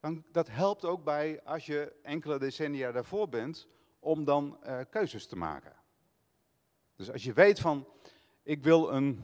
dan 0.06 0.25
dat 0.32 0.48
helpt 0.48 0.84
ook 0.84 1.04
bij 1.04 1.40
als 1.44 1.66
je 1.66 1.92
enkele 2.02 2.38
decennia 2.38 2.92
daarvoor 2.92 3.28
bent, 3.28 3.68
om 3.98 4.25
dan 4.25 4.58
uh, 4.66 4.80
keuzes 4.90 5.26
te 5.26 5.36
maken. 5.36 5.72
Dus 6.96 7.10
als 7.10 7.25
je 7.25 7.32
weet 7.32 7.60
van, 7.60 7.88
ik 8.42 8.62
wil 8.62 8.92
een 8.92 9.20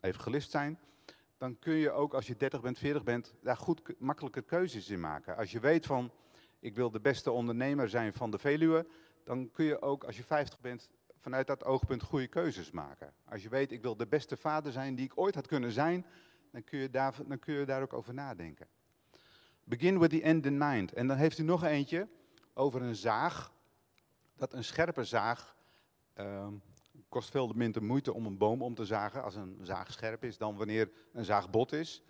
evangelist 0.00 0.50
zijn, 0.50 0.78
dan 1.38 1.58
kun 1.58 1.74
je 1.74 1.90
ook 1.90 2.14
als 2.14 2.26
je 2.26 2.36
30 2.36 2.60
bent, 2.60 2.78
40 2.78 3.02
bent, 3.02 3.34
daar 3.42 3.56
goed 3.56 4.00
makkelijke 4.00 4.42
keuzes 4.42 4.88
in 4.88 5.00
maken. 5.00 5.36
Als 5.36 5.50
je 5.50 5.60
weet 5.60 5.86
van, 5.86 6.10
ik 6.60 6.74
wil 6.74 6.90
de 6.90 7.00
beste 7.00 7.30
ondernemer 7.30 7.88
zijn 7.88 8.12
van 8.12 8.30
de 8.30 8.38
Veluwe, 8.38 8.86
dan 9.24 9.50
kun 9.50 9.64
je 9.64 9.82
ook 9.82 10.04
als 10.04 10.16
je 10.16 10.24
50 10.24 10.60
bent, 10.60 10.90
vanuit 11.20 11.46
dat 11.46 11.64
oogpunt 11.64 12.02
goede 12.02 12.28
keuzes 12.28 12.70
maken. 12.70 13.14
Als 13.24 13.42
je 13.42 13.48
weet, 13.48 13.72
ik 13.72 13.82
wil 13.82 13.96
de 13.96 14.06
beste 14.06 14.36
vader 14.36 14.72
zijn 14.72 14.94
die 14.94 15.04
ik 15.04 15.18
ooit 15.18 15.34
had 15.34 15.46
kunnen 15.46 15.72
zijn, 15.72 16.06
dan 16.50 16.64
kun 16.64 16.78
je 16.78 16.90
daar, 16.90 17.14
dan 17.26 17.38
kun 17.38 17.54
je 17.54 17.64
daar 17.64 17.82
ook 17.82 17.92
over 17.92 18.14
nadenken. 18.14 18.68
Begin 19.64 19.98
with 19.98 20.10
the 20.10 20.22
end 20.22 20.46
in 20.46 20.58
mind. 20.58 20.92
En 20.92 21.06
dan 21.06 21.16
heeft 21.16 21.38
u 21.38 21.42
nog 21.42 21.64
eentje 21.64 22.08
over 22.54 22.82
een 22.82 22.96
zaag. 22.96 23.52
Dat 24.36 24.52
een 24.52 24.64
scherpe 24.64 25.04
zaag 25.04 25.56
ehm, 26.14 26.52
kost 27.08 27.30
veel 27.30 27.52
minder 27.54 27.82
moeite 27.82 28.12
om 28.12 28.26
een 28.26 28.38
boom 28.38 28.62
om 28.62 28.74
te 28.74 28.84
zagen 28.84 29.22
als 29.22 29.34
een 29.34 29.58
zaag 29.62 29.92
scherp 29.92 30.24
is 30.24 30.38
dan 30.38 30.56
wanneer 30.56 30.90
een 31.12 31.24
zaag 31.24 31.50
bot 31.50 31.72
is. 31.72 32.02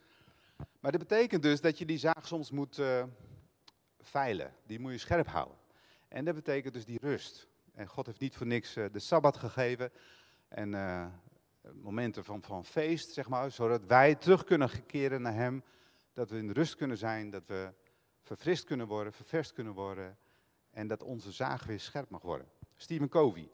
Maar 0.81 0.91
dat 0.91 1.01
betekent 1.01 1.43
dus 1.43 1.61
dat 1.61 1.79
je 1.79 1.85
die 1.85 1.99
zaag 1.99 2.27
soms 2.27 2.51
moet 2.51 2.79
uh, 2.79 3.05
veilen. 4.01 4.55
Die 4.67 4.81
moet 4.81 4.93
je 4.93 4.99
scherp 4.99 5.27
houden. 5.27 5.57
En 6.09 6.25
dat 6.25 6.35
betekent 6.35 6.75
dus 6.75 6.85
die 6.85 6.99
rust. 7.01 7.49
En 7.75 7.87
God 7.87 8.07
heeft 8.07 8.21
niet 8.21 8.37
voor 8.37 8.47
niks 8.47 8.77
uh, 8.77 8.85
de 8.93 9.01
Sabbat 9.01 9.37
gegeven. 9.37 9.93
En 10.49 10.73
uh, 10.73 11.07
momenten 11.73 12.25
van, 12.25 12.43
van 12.43 12.65
feest, 12.65 13.13
zeg 13.13 13.29
maar. 13.29 13.51
Zodat 13.51 13.85
wij 13.87 14.15
terug 14.15 14.45
kunnen 14.45 14.87
keren 14.87 15.23
naar 15.23 15.35
Hem. 15.35 15.63
Dat 16.13 16.31
we 16.31 16.39
in 16.39 16.51
rust 16.51 16.75
kunnen 16.75 16.99
zijn. 16.99 17.31
Dat 17.31 17.47
we 17.47 17.73
verfrist 18.23 18.65
kunnen 18.65 18.87
worden, 18.87 19.13
ververst 19.13 19.53
kunnen 19.53 19.73
worden. 19.73 20.19
En 20.71 20.87
dat 20.87 21.03
onze 21.03 21.33
zaag 21.33 21.65
weer 21.65 21.81
scherp 21.81 22.11
mag 22.11 22.23
worden. 22.23 22.49
Stephen 22.77 23.09
Covey. 23.09 23.51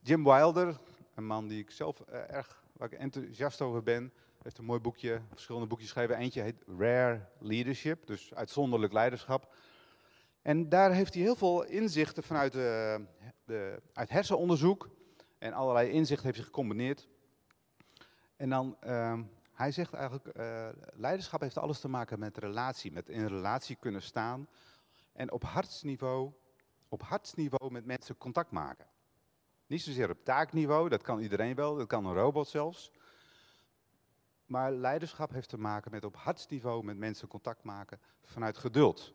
Jim 0.00 0.24
Wilder, 0.24 0.80
een 1.14 1.26
man 1.26 1.48
die 1.48 1.60
ik 1.60 1.70
zelf 1.70 2.02
uh, 2.08 2.30
erg 2.30 2.64
waar 2.72 2.92
ik 2.92 2.98
enthousiast 2.98 3.60
over 3.60 3.82
ben, 3.82 4.12
heeft 4.42 4.58
een 4.58 4.64
mooi 4.64 4.80
boekje, 4.80 5.20
verschillende 5.28 5.66
boekjes 5.66 5.90
geschreven. 5.90 6.16
Eentje 6.16 6.42
heet 6.42 6.62
Rare 6.78 7.28
Leadership, 7.38 8.06
dus 8.06 8.34
uitzonderlijk 8.34 8.92
leiderschap. 8.92 9.54
En 10.42 10.68
daar 10.68 10.92
heeft 10.92 11.14
hij 11.14 11.22
heel 11.22 11.36
veel 11.36 11.64
inzichten 11.64 12.22
vanuit 12.22 12.52
de, 12.52 13.04
de, 13.44 13.82
uit 13.92 14.10
hersenonderzoek. 14.10 14.90
En 15.38 15.52
allerlei 15.52 15.90
inzichten 15.90 16.26
heeft 16.26 16.38
hij 16.38 16.46
gecombineerd. 16.46 17.08
En 18.36 18.48
dan, 18.48 18.76
uh, 18.86 19.18
hij 19.52 19.72
zegt 19.72 19.92
eigenlijk, 19.92 20.36
uh, 20.38 20.68
leiderschap 20.92 21.40
heeft 21.40 21.58
alles 21.58 21.80
te 21.80 21.88
maken 21.88 22.18
met 22.18 22.38
relatie. 22.38 22.92
Met 22.92 23.08
in 23.08 23.26
relatie 23.26 23.76
kunnen 23.76 24.02
staan. 24.02 24.48
En 25.12 25.32
op 25.32 25.44
hartsniveau, 25.44 26.32
op 26.88 27.02
hartsniveau 27.02 27.70
met 27.70 27.84
mensen 27.84 28.18
contact 28.18 28.50
maken. 28.50 28.86
Niet 29.66 29.82
zozeer 29.82 30.10
op 30.10 30.24
taakniveau, 30.24 30.88
dat 30.88 31.02
kan 31.02 31.20
iedereen 31.20 31.54
wel, 31.54 31.74
dat 31.76 31.86
kan 31.86 32.06
een 32.06 32.14
robot 32.14 32.48
zelfs. 32.48 32.92
Maar 34.46 34.72
leiderschap 34.72 35.30
heeft 35.30 35.48
te 35.48 35.58
maken 35.58 35.90
met 35.90 36.04
op 36.04 36.16
hartsniveau 36.16 36.84
met 36.84 36.96
mensen 36.96 37.28
contact 37.28 37.62
maken 37.62 38.00
vanuit 38.22 38.58
geduld. 38.58 39.14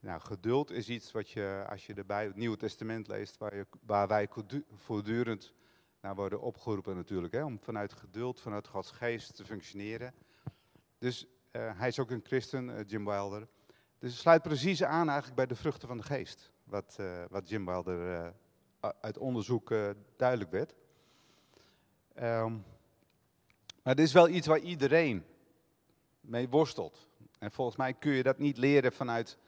Nou, 0.00 0.20
geduld 0.20 0.70
is 0.70 0.88
iets 0.88 1.12
wat 1.12 1.30
je, 1.30 1.66
als 1.68 1.86
je 1.86 1.94
erbij 1.94 2.24
het 2.24 2.36
Nieuwe 2.36 2.56
Testament 2.56 3.08
leest, 3.08 3.38
waar, 3.38 3.56
je, 3.56 3.66
waar 3.80 4.08
wij 4.08 4.28
voortdurend 4.74 5.54
naar 6.04 6.14
worden 6.14 6.40
opgeroepen 6.40 6.96
natuurlijk, 6.96 7.34
hè, 7.34 7.44
om 7.44 7.58
vanuit 7.58 7.92
geduld, 7.92 8.40
vanuit 8.40 8.68
Gods 8.68 8.90
geest 8.90 9.36
te 9.36 9.44
functioneren. 9.44 10.14
Dus 10.98 11.26
uh, 11.52 11.78
hij 11.78 11.88
is 11.88 11.98
ook 11.98 12.10
een 12.10 12.24
christen, 12.24 12.68
uh, 12.68 12.80
Jim 12.86 13.04
Wilder. 13.04 13.48
Dus 13.98 14.10
het 14.10 14.20
sluit 14.20 14.42
precies 14.42 14.82
aan 14.82 15.06
eigenlijk 15.06 15.36
bij 15.36 15.46
de 15.46 15.54
vruchten 15.54 15.88
van 15.88 15.96
de 15.96 16.02
geest, 16.02 16.50
wat, 16.64 16.96
uh, 17.00 17.24
wat 17.28 17.48
Jim 17.48 17.64
Wilder 17.64 18.32
uit 19.00 19.18
onderzoek 19.18 19.74
duidelijk 20.16 20.50
werd. 20.50 20.74
Um, 22.22 22.64
maar 23.82 23.94
dit 23.94 24.06
is 24.06 24.12
wel 24.12 24.28
iets 24.28 24.46
waar 24.46 24.58
iedereen 24.58 25.24
mee 26.20 26.48
worstelt. 26.48 27.08
En 27.38 27.52
volgens 27.52 27.76
mij 27.76 27.94
kun 27.94 28.12
je 28.12 28.22
dat 28.22 28.38
niet 28.38 28.56
leren 28.56 28.92
vanuit, 28.92 29.38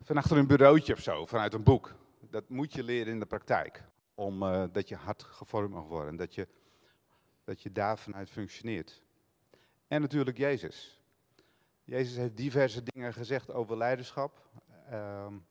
van 0.00 0.16
achter 0.16 0.36
een 0.36 0.46
bureautje 0.46 0.92
of 0.92 1.00
zo, 1.00 1.26
vanuit 1.26 1.54
een 1.54 1.62
boek. 1.62 1.94
Dat 2.30 2.48
moet 2.48 2.72
je 2.72 2.82
leren 2.82 3.12
in 3.12 3.18
de 3.18 3.26
praktijk. 3.26 3.86
Omdat 4.18 4.68
uh, 4.68 4.72
dat 4.72 4.88
je 4.88 4.96
hart 4.96 5.22
gevormd 5.22 5.70
mag 5.70 5.84
worden. 5.84 6.16
Dat 6.16 6.34
je, 6.34 6.48
dat 7.44 7.62
je 7.62 7.72
daar 7.72 7.98
vanuit 7.98 8.30
functioneert. 8.30 9.02
En 9.88 10.00
natuurlijk 10.00 10.36
Jezus. 10.36 11.00
Jezus 11.84 12.16
heeft 12.16 12.36
diverse 12.36 12.82
dingen 12.82 13.12
gezegd 13.12 13.52
over 13.52 13.76
leiderschap. 13.76 14.50
Um, 14.92 15.46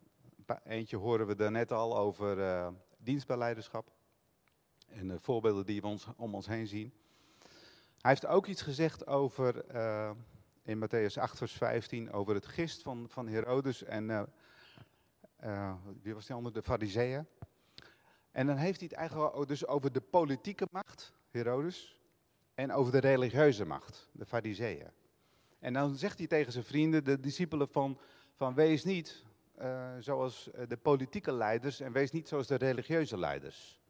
Eentje 0.63 0.97
horen 0.97 1.27
we 1.27 1.35
daarnet 1.35 1.71
al 1.71 1.97
over 1.97 2.37
uh, 2.37 2.67
dienstbaar 2.97 3.37
leiderschap. 3.37 3.91
En 4.87 5.07
de 5.07 5.19
voorbeelden 5.19 5.65
die 5.65 5.81
we 5.81 5.87
ons, 5.87 6.07
om 6.15 6.35
ons 6.35 6.47
heen 6.47 6.67
zien. 6.67 6.93
Hij 8.01 8.11
heeft 8.11 8.25
ook 8.25 8.45
iets 8.45 8.61
gezegd 8.61 9.07
over, 9.07 9.75
uh, 9.75 10.11
in 10.63 10.85
Matthäus 10.85 11.13
8, 11.19 11.37
vers 11.37 11.53
15, 11.53 12.11
over 12.11 12.33
het 12.35 12.47
gist 12.47 12.81
van, 12.81 13.05
van 13.09 13.27
Herodes 13.27 13.83
en, 13.83 14.09
uh, 15.39 15.73
wie 16.01 16.13
was 16.13 16.25
die 16.25 16.35
andere, 16.35 16.53
de 16.53 16.63
Fariseeën. 16.63 17.27
En 18.31 18.47
dan 18.47 18.55
heeft 18.55 18.79
hij 18.79 18.87
het 18.89 18.97
eigenlijk 18.97 19.47
dus 19.47 19.67
over 19.67 19.91
de 19.91 20.01
politieke 20.01 20.67
macht, 20.71 21.13
Herodes, 21.29 21.99
en 22.53 22.71
over 22.71 22.91
de 22.91 22.99
religieuze 22.99 23.65
macht, 23.65 24.09
de 24.11 24.25
Fariseeën. 24.25 24.91
En 25.59 25.73
dan 25.73 25.95
zegt 25.95 26.17
hij 26.17 26.27
tegen 26.27 26.51
zijn 26.51 26.63
vrienden, 26.63 27.03
de 27.03 27.19
discipelen, 27.19 27.67
van, 27.67 27.99
van 28.35 28.53
wees 28.53 28.83
niet 28.83 29.25
uh, 29.61 29.89
zoals 29.99 30.51
eh, 30.51 30.67
de 30.67 30.77
politieke 30.77 31.31
leiders 31.31 31.79
en 31.79 31.91
wees 31.91 32.11
niet 32.11 32.27
zoals 32.27 32.47
de 32.47 32.55
religieuze 32.55 33.17
leiders. 33.17 33.81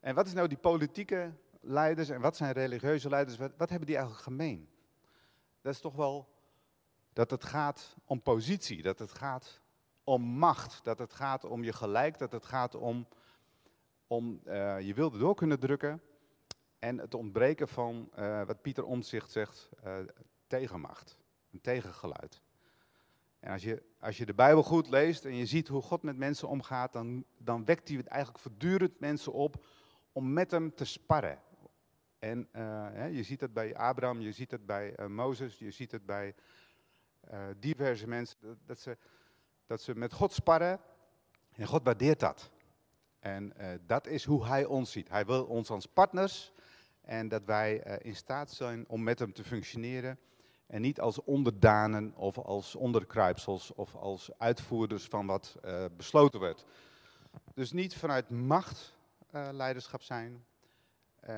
En 0.00 0.14
wat 0.14 0.26
is 0.26 0.32
nou 0.32 0.48
die 0.48 0.58
politieke 0.58 1.32
leiders 1.60 2.08
en 2.08 2.20
wat 2.20 2.36
zijn 2.36 2.52
religieuze 2.52 3.08
leiders? 3.08 3.36
Wat, 3.36 3.52
wat 3.56 3.68
hebben 3.68 3.86
die 3.86 3.96
eigenlijk 3.96 4.24
gemeen? 4.24 4.68
Dat 5.60 5.74
is 5.74 5.80
toch 5.80 5.94
wel 5.94 6.28
dat 7.12 7.30
het 7.30 7.44
gaat 7.44 7.96
om 8.04 8.22
positie, 8.22 8.82
dat 8.82 8.98
het 8.98 9.12
gaat 9.12 9.59
om 10.10 10.22
macht, 10.22 10.84
dat 10.84 10.98
het 10.98 11.12
gaat 11.12 11.44
om 11.44 11.64
je 11.64 11.72
gelijk, 11.72 12.18
dat 12.18 12.32
het 12.32 12.46
gaat 12.46 12.74
om, 12.74 13.06
om 14.06 14.40
uh, 14.44 14.80
je 14.80 14.94
wilde 14.94 15.18
door 15.18 15.34
kunnen 15.34 15.58
drukken 15.58 16.02
en 16.78 16.98
het 16.98 17.14
ontbreken 17.14 17.68
van, 17.68 18.10
uh, 18.18 18.44
wat 18.44 18.62
Pieter 18.62 18.84
Omtzigt 18.84 19.30
zegt, 19.30 19.68
uh, 19.84 19.98
tegenmacht, 20.46 21.16
een 21.52 21.60
tegengeluid. 21.60 22.42
En 23.40 23.52
als 23.52 23.62
je, 23.62 23.82
als 24.00 24.16
je 24.16 24.26
de 24.26 24.34
Bijbel 24.34 24.62
goed 24.62 24.88
leest 24.88 25.24
en 25.24 25.34
je 25.34 25.46
ziet 25.46 25.68
hoe 25.68 25.82
God 25.82 26.02
met 26.02 26.16
mensen 26.16 26.48
omgaat, 26.48 26.92
dan, 26.92 27.24
dan 27.38 27.64
wekt 27.64 27.88
hij 27.88 28.02
eigenlijk 28.04 28.42
voortdurend 28.42 29.00
mensen 29.00 29.32
op 29.32 29.64
om 30.12 30.32
met 30.32 30.50
hem 30.50 30.74
te 30.74 30.84
sparren. 30.84 31.38
En 32.18 32.48
je 33.12 33.22
ziet 33.22 33.40
het 33.40 33.52
bij 33.52 33.76
Abraham, 33.76 34.20
je 34.20 34.32
ziet 34.32 34.50
het 34.50 34.66
bij 34.66 35.00
uh, 35.00 35.06
Mozes, 35.06 35.58
je 35.58 35.70
ziet 35.70 35.90
het 35.90 36.06
bij 36.06 36.34
diverse 37.58 38.08
mensen, 38.08 38.36
dat, 38.40 38.56
dat, 38.66 38.78
ze, 38.78 38.96
dat 39.70 39.82
ze 39.82 39.94
met 39.94 40.12
God 40.12 40.32
sparren 40.32 40.80
en 41.52 41.66
God 41.66 41.82
waardeert 41.82 42.20
dat. 42.20 42.50
En 43.18 43.52
dat 43.86 44.06
is 44.06 44.24
hoe 44.24 44.46
hij 44.46 44.64
ons 44.64 44.92
ziet. 44.92 45.08
Hij 45.08 45.26
wil 45.26 45.44
ons 45.44 45.70
als 45.70 45.86
partners 45.86 46.52
en 47.00 47.28
dat 47.28 47.44
wij 47.44 47.98
in 48.02 48.16
staat 48.16 48.50
zijn 48.50 48.88
om 48.88 49.02
met 49.02 49.18
hem 49.18 49.32
te 49.32 49.44
functioneren 49.44 50.18
en 50.66 50.80
niet 50.80 51.00
als 51.00 51.22
onderdanen 51.24 52.14
of 52.16 52.38
als 52.38 52.74
onderkruipsels 52.74 53.74
of 53.74 53.94
als 53.94 54.30
uitvoerders 54.38 55.04
van 55.04 55.26
wat 55.26 55.56
uh, 55.64 55.84
besloten 55.96 56.40
werd. 56.40 56.64
Dus 57.54 57.72
niet 57.72 57.96
vanuit 57.96 58.30
macht 58.30 58.96
leiderschap 59.30 60.02
zijn. 60.02 60.44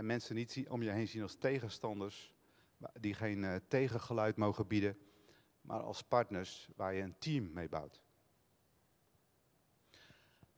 Mensen 0.00 0.34
niet 0.34 0.64
om 0.68 0.82
je 0.82 0.90
heen 0.90 1.08
zien 1.08 1.22
als 1.22 1.36
tegenstanders, 1.36 2.34
die 3.00 3.14
geen 3.14 3.60
tegengeluid 3.68 4.36
mogen 4.36 4.66
bieden. 4.66 4.98
Maar 5.60 5.80
als 5.80 6.02
partners 6.02 6.68
waar 6.76 6.94
je 6.94 7.02
een 7.02 7.18
team 7.18 7.52
mee 7.52 7.68
bouwt. 7.68 8.00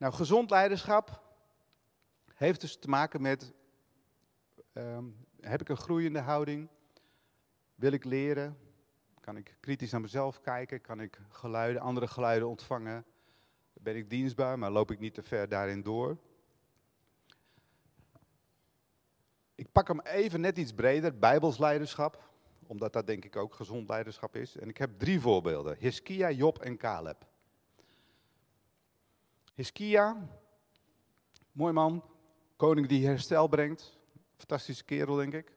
Nou, 0.05 0.17
gezond 0.17 0.51
leiderschap 0.51 1.23
heeft 2.35 2.61
dus 2.61 2.77
te 2.77 2.89
maken 2.89 3.23
met, 3.23 3.53
um, 4.73 5.27
heb 5.41 5.61
ik 5.61 5.69
een 5.69 5.77
groeiende 5.77 6.19
houding? 6.19 6.69
Wil 7.75 7.93
ik 7.93 8.05
leren? 8.05 8.59
Kan 9.21 9.37
ik 9.37 9.57
kritisch 9.61 9.91
naar 9.91 10.01
mezelf 10.01 10.41
kijken? 10.41 10.81
Kan 10.81 11.01
ik 11.01 11.21
geluiden, 11.29 11.83
andere 11.83 12.07
geluiden 12.07 12.49
ontvangen? 12.49 13.05
Ben 13.73 13.97
ik 13.97 14.11
dienstbaar, 14.11 14.59
maar 14.59 14.71
loop 14.71 14.91
ik 14.91 14.99
niet 14.99 15.15
te 15.15 15.23
ver 15.23 15.49
daarin 15.49 15.83
door? 15.83 16.19
Ik 19.55 19.73
pak 19.73 19.89
hem 19.89 20.01
even 20.01 20.41
net 20.41 20.59
iets 20.59 20.73
breder, 20.73 21.19
bijbels 21.19 21.59
leiderschap. 21.59 22.31
omdat 22.67 22.93
dat 22.93 23.07
denk 23.07 23.25
ik 23.25 23.37
ook 23.37 23.55
gezond 23.55 23.89
leiderschap 23.89 24.37
is. 24.37 24.57
En 24.57 24.69
ik 24.69 24.77
heb 24.77 24.99
drie 24.99 25.21
voorbeelden: 25.21 25.77
Hiskia, 25.79 26.31
Job 26.31 26.59
en 26.59 26.77
Caleb. 26.77 27.33
Hiskia, 29.55 30.17
mooi 31.53 31.73
man, 31.73 32.03
koning 32.57 32.89
die 32.89 33.07
herstel 33.07 33.49
brengt. 33.49 33.99
Fantastische 34.37 34.85
kerel, 34.85 35.15
denk 35.15 35.33
ik. 35.33 35.57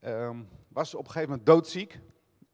Ehm, 0.00 0.42
was 0.68 0.94
op 0.94 1.04
een 1.04 1.10
gegeven 1.10 1.28
moment 1.28 1.46
doodziek 1.46 2.00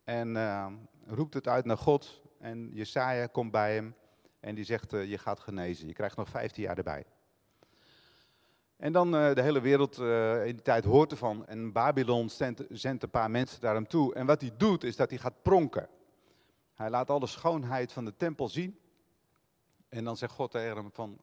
en 0.04 0.36
ehm, 0.36 0.74
roept 1.06 1.34
het 1.34 1.48
uit 1.48 1.64
naar 1.64 1.76
God. 1.76 2.22
En 2.38 2.70
Jesaja 2.72 3.26
komt 3.26 3.50
bij 3.50 3.74
hem 3.74 3.94
en 4.40 4.54
die 4.54 4.64
zegt, 4.64 4.92
eh, 4.92 5.10
je 5.10 5.18
gaat 5.18 5.40
genezen, 5.40 5.86
je 5.86 5.92
krijgt 5.92 6.16
nog 6.16 6.28
15 6.28 6.62
jaar 6.62 6.76
erbij. 6.76 7.04
En 8.76 8.92
dan 8.92 9.14
uh, 9.14 9.34
de 9.34 9.42
hele 9.42 9.60
wereld 9.60 9.98
in 10.46 10.54
die 10.54 10.62
tijd 10.62 10.84
hoort 10.84 11.10
ervan. 11.10 11.46
En 11.46 11.72
Babylon 11.72 12.30
zendt, 12.30 12.64
zendt 12.68 13.02
een 13.02 13.10
paar 13.10 13.30
mensen 13.30 13.60
daar 13.60 13.74
hem 13.74 13.86
toe. 13.86 14.14
En 14.14 14.26
wat 14.26 14.40
hij 14.40 14.52
doet, 14.56 14.84
is 14.84 14.96
dat 14.96 15.10
hij 15.10 15.18
gaat 15.18 15.42
pronken. 15.42 15.88
Hij 16.74 16.90
laat 16.90 17.10
alle 17.10 17.26
schoonheid 17.26 17.92
van 17.92 18.04
de 18.04 18.16
tempel 18.16 18.48
zien. 18.48 18.78
En 19.90 20.04
dan 20.04 20.16
zegt 20.16 20.32
God 20.32 20.50
tegen 20.50 20.76
hem 20.76 20.92
van, 20.92 21.20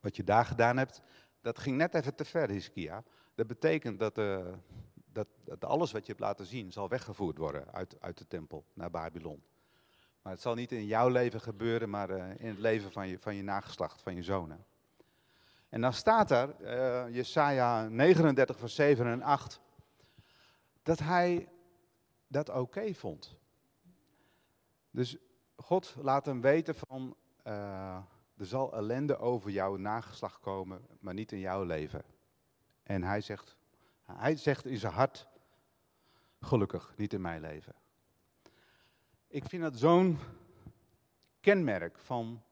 wat 0.00 0.16
je 0.16 0.24
daar 0.24 0.44
gedaan 0.44 0.76
hebt, 0.76 1.02
dat 1.40 1.58
ging 1.58 1.76
net 1.76 1.94
even 1.94 2.14
te 2.14 2.24
ver, 2.24 2.50
Hiskia. 2.50 3.04
Dat 3.34 3.46
betekent 3.46 3.98
dat, 3.98 4.18
uh, 4.18 4.46
dat, 5.12 5.26
dat, 5.44 5.64
alles 5.64 5.92
wat 5.92 6.00
je 6.00 6.12
hebt 6.12 6.24
laten 6.24 6.46
zien 6.46 6.72
zal 6.72 6.88
weggevoerd 6.88 7.38
worden 7.38 7.72
uit, 7.72 8.00
uit 8.00 8.18
de 8.18 8.26
tempel 8.26 8.64
naar 8.74 8.90
Babylon. 8.90 9.42
Maar 10.22 10.32
het 10.32 10.42
zal 10.42 10.54
niet 10.54 10.72
in 10.72 10.86
jouw 10.86 11.08
leven 11.08 11.40
gebeuren, 11.40 11.90
maar 11.90 12.10
uh, 12.10 12.30
in 12.38 12.48
het 12.48 12.58
leven 12.58 12.92
van 12.92 13.08
je, 13.08 13.18
van 13.18 13.34
je 13.34 13.42
nageslacht, 13.42 14.02
van 14.02 14.14
je 14.14 14.22
zonen. 14.22 14.64
En 15.68 15.80
dan 15.80 15.92
staat 15.92 16.30
er, 16.30 16.54
uh, 16.60 17.14
Jesaja 17.14 17.88
39 17.88 18.58
vers 18.58 18.74
7 18.74 19.06
en 19.06 19.22
8, 19.22 19.60
dat 20.82 20.98
hij 20.98 21.48
dat 22.26 22.48
oké 22.48 22.94
vond. 22.94 23.36
Dus 24.90 25.16
God 25.58 25.94
laat 26.00 26.26
hem 26.26 26.40
weten 26.40 26.74
van, 26.74 27.16
uh, 27.46 27.96
er 28.36 28.46
zal 28.46 28.72
ellende 28.72 29.16
over 29.16 29.50
jouw 29.50 29.76
nageslacht 29.76 30.40
komen, 30.40 30.86
maar 31.00 31.14
niet 31.14 31.32
in 31.32 31.38
jouw 31.38 31.64
leven. 31.64 32.04
En 32.82 33.02
hij 33.02 33.20
zegt, 33.20 33.56
hij 34.02 34.36
zegt 34.36 34.66
in 34.66 34.78
zijn 34.78 34.92
hart, 34.92 35.26
gelukkig, 36.40 36.92
niet 36.96 37.12
in 37.12 37.20
mijn 37.20 37.40
leven. 37.40 37.74
Ik 39.26 39.44
vind 39.44 39.62
dat 39.62 39.78
zo'n 39.78 40.18
kenmerk 41.40 41.98
van 41.98 42.42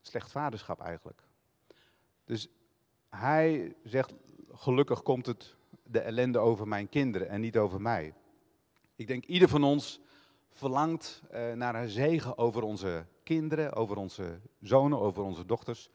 slecht 0.00 0.30
vaderschap 0.30 0.80
eigenlijk. 0.80 1.22
Dus 2.24 2.48
hij 3.08 3.76
zegt, 3.84 4.14
gelukkig 4.52 5.02
komt 5.02 5.26
het 5.26 5.56
de 5.82 6.00
ellende 6.00 6.38
over 6.38 6.68
mijn 6.68 6.88
kinderen 6.88 7.28
en 7.28 7.40
niet 7.40 7.56
over 7.56 7.80
mij. 7.80 8.14
Ik 8.94 9.06
denk 9.06 9.24
ieder 9.24 9.48
van 9.48 9.64
ons 9.64 10.00
verlangt 10.52 11.22
uh, 11.32 11.52
naar 11.52 11.74
een 11.74 11.88
zegen 11.88 12.38
over 12.38 12.62
onze 12.62 13.06
kinderen, 13.22 13.72
over 13.72 13.96
onze 13.96 14.40
zonen, 14.60 15.00
over 15.00 15.22
onze 15.22 15.46
dochters. 15.46 15.90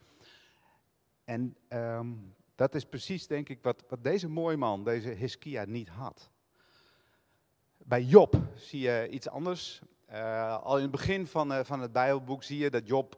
En 1.23 1.55
um, 1.69 2.35
dat 2.55 2.75
is 2.75 2.85
precies, 2.85 3.27
denk 3.27 3.49
ik, 3.49 3.59
wat, 3.61 3.83
wat 3.87 4.03
deze 4.03 4.29
mooie 4.29 4.57
man, 4.57 4.83
deze 4.83 5.09
Hiskia, 5.09 5.65
niet 5.65 5.89
had. 5.89 6.29
Bij 7.77 8.03
Job 8.03 8.35
zie 8.55 8.79
je 8.79 9.07
iets 9.09 9.29
anders. 9.29 9.81
Uh, 10.11 10.63
al 10.63 10.75
in 10.75 10.81
het 10.81 10.91
begin 10.91 11.27
van, 11.27 11.51
uh, 11.51 11.59
van 11.63 11.81
het 11.81 11.91
Bijbelboek 11.91 12.43
zie 12.43 12.57
je 12.57 12.69
dat 12.69 12.87
Job, 12.87 13.15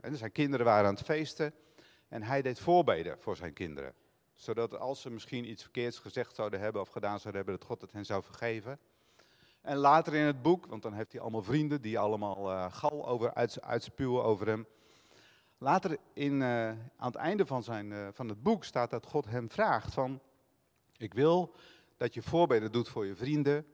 en 0.00 0.16
zijn 0.16 0.32
kinderen 0.32 0.66
waren 0.66 0.88
aan 0.88 0.94
het 0.94 1.04
feesten. 1.04 1.54
En 2.08 2.22
hij 2.22 2.42
deed 2.42 2.60
voorbeden 2.60 3.18
voor 3.18 3.36
zijn 3.36 3.52
kinderen. 3.52 3.94
Zodat 4.34 4.78
als 4.78 5.00
ze 5.00 5.10
misschien 5.10 5.50
iets 5.50 5.62
verkeerds 5.62 5.98
gezegd 5.98 6.34
zouden 6.34 6.60
hebben 6.60 6.82
of 6.82 6.88
gedaan 6.88 7.20
zouden 7.20 7.42
hebben, 7.42 7.58
dat 7.60 7.68
God 7.68 7.80
het 7.80 7.92
hen 7.92 8.04
zou 8.04 8.22
vergeven. 8.22 8.78
En 9.64 9.76
later 9.76 10.14
in 10.14 10.24
het 10.24 10.42
boek, 10.42 10.66
want 10.66 10.82
dan 10.82 10.92
heeft 10.92 11.12
hij 11.12 11.20
allemaal 11.20 11.42
vrienden 11.42 11.82
die 11.82 11.98
allemaal 11.98 12.70
gal 12.70 13.06
over 13.08 13.34
uit, 13.34 13.62
uitspuwen 13.62 14.24
over 14.24 14.46
hem. 14.46 14.66
Later 15.58 15.98
in, 16.12 16.42
aan 16.42 16.90
het 16.96 17.14
einde 17.14 17.46
van, 17.46 17.62
zijn, 17.62 18.14
van 18.14 18.28
het 18.28 18.42
boek 18.42 18.64
staat 18.64 18.90
dat 18.90 19.06
God 19.06 19.24
hem 19.26 19.50
vraagt 19.50 19.94
van, 19.94 20.20
ik 20.96 21.14
wil 21.14 21.54
dat 21.96 22.14
je 22.14 22.22
voorbeden 22.22 22.72
doet 22.72 22.88
voor 22.88 23.06
je 23.06 23.14
vrienden. 23.14 23.66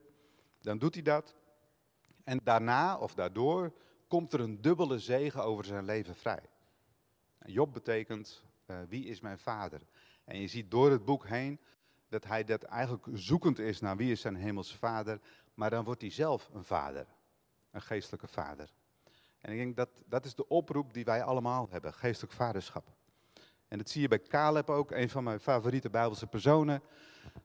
Dan 0.61 0.77
doet 0.77 0.93
hij 0.93 1.03
dat. 1.03 1.35
En 2.23 2.39
daarna 2.43 2.97
of 2.97 3.13
daardoor 3.13 3.73
komt 4.07 4.33
er 4.33 4.39
een 4.39 4.61
dubbele 4.61 4.99
zegen 4.99 5.43
over 5.43 5.65
zijn 5.65 5.85
leven 5.85 6.15
vrij. 6.15 6.43
Job 7.45 7.73
betekent, 7.73 8.43
wie 8.87 9.05
is 9.05 9.19
mijn 9.19 9.39
vader? 9.39 9.81
En 10.23 10.39
je 10.39 10.47
ziet 10.47 10.71
door 10.71 10.91
het 10.91 11.05
boek 11.05 11.27
heen 11.27 11.59
dat 12.11 12.25
hij 12.25 12.43
dat 12.43 12.63
eigenlijk 12.63 13.07
zoekend 13.13 13.59
is 13.59 13.79
naar 13.79 13.97
wie 13.97 14.11
is 14.11 14.21
zijn 14.21 14.35
hemelse 14.35 14.77
vader. 14.77 15.19
Maar 15.53 15.69
dan 15.69 15.83
wordt 15.83 16.01
hij 16.01 16.11
zelf 16.11 16.49
een 16.53 16.63
vader, 16.63 17.07
een 17.71 17.81
geestelijke 17.81 18.27
vader. 18.27 18.69
En 19.39 19.51
ik 19.51 19.57
denk 19.57 19.75
dat 19.75 19.89
dat 20.05 20.25
is 20.25 20.35
de 20.35 20.47
oproep 20.47 20.93
die 20.93 21.05
wij 21.05 21.23
allemaal 21.23 21.67
hebben, 21.69 21.93
geestelijk 21.93 22.33
vaderschap. 22.33 22.87
En 23.67 23.77
dat 23.77 23.89
zie 23.89 24.01
je 24.01 24.07
bij 24.07 24.21
Caleb 24.21 24.69
ook, 24.69 24.91
een 24.91 25.09
van 25.09 25.23
mijn 25.23 25.39
favoriete 25.39 25.89
Bijbelse 25.89 26.27
personen. 26.27 26.81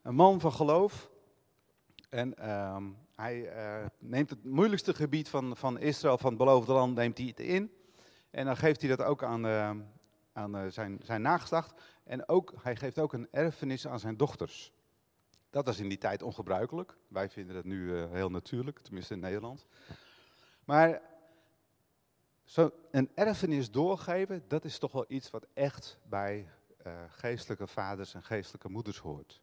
Een 0.03 0.15
man 0.15 0.41
van 0.41 0.53
geloof. 0.53 1.11
En 2.09 2.51
um, 2.51 2.97
hij 3.15 3.57
uh, 3.57 3.87
neemt 3.99 4.31
het 4.31 4.45
moeilijkste 4.45 4.95
gebied 4.95 5.29
van, 5.29 5.57
van 5.57 5.79
Israël, 5.79 6.19
van 6.19 6.29
het 6.29 6.39
beloofde 6.39 6.73
land, 6.73 6.95
neemt 6.95 7.19
hij 7.19 7.27
het 7.27 7.41
in. 7.41 7.73
En 8.31 8.45
dan 8.45 8.57
geeft 8.57 8.81
hij 8.81 8.97
dat 8.97 9.07
ook 9.07 9.23
aan, 9.23 9.47
uh, 9.47 9.71
aan 10.37 10.57
uh, 10.57 10.67
zijn, 10.71 11.01
zijn 11.03 11.23
nageslacht. 11.23 11.83
En 12.05 12.29
ook, 12.29 12.55
hij 12.63 12.77
geeft 12.77 12.99
ook 12.99 13.13
een 13.13 13.29
erfenis 13.31 13.87
aan 13.87 14.01
zijn 14.01 14.17
dochters. 14.17 14.73
Dat 15.51 15.67
was 15.67 15.79
in 15.79 15.89
die 15.89 15.99
tijd 15.99 16.23
ongebruikelijk. 16.23 16.97
Wij 17.09 17.29
vinden 17.31 17.55
dat 17.55 17.65
nu 17.65 17.97
heel 17.97 18.31
natuurlijk, 18.31 18.79
tenminste 18.79 19.15
in 19.15 19.21
Nederland. 19.21 19.67
Maar 20.65 21.03
zo 22.45 22.71
een 22.91 23.11
erfenis 23.15 23.71
doorgeven, 23.71 24.45
dat 24.49 24.65
is 24.65 24.79
toch 24.79 24.93
wel 24.93 25.05
iets 25.09 25.31
wat 25.31 25.47
echt 25.53 25.99
bij 26.03 26.49
geestelijke 27.09 27.67
vaders 27.67 28.15
en 28.15 28.23
geestelijke 28.23 28.69
moeders 28.69 28.99
hoort. 28.99 29.41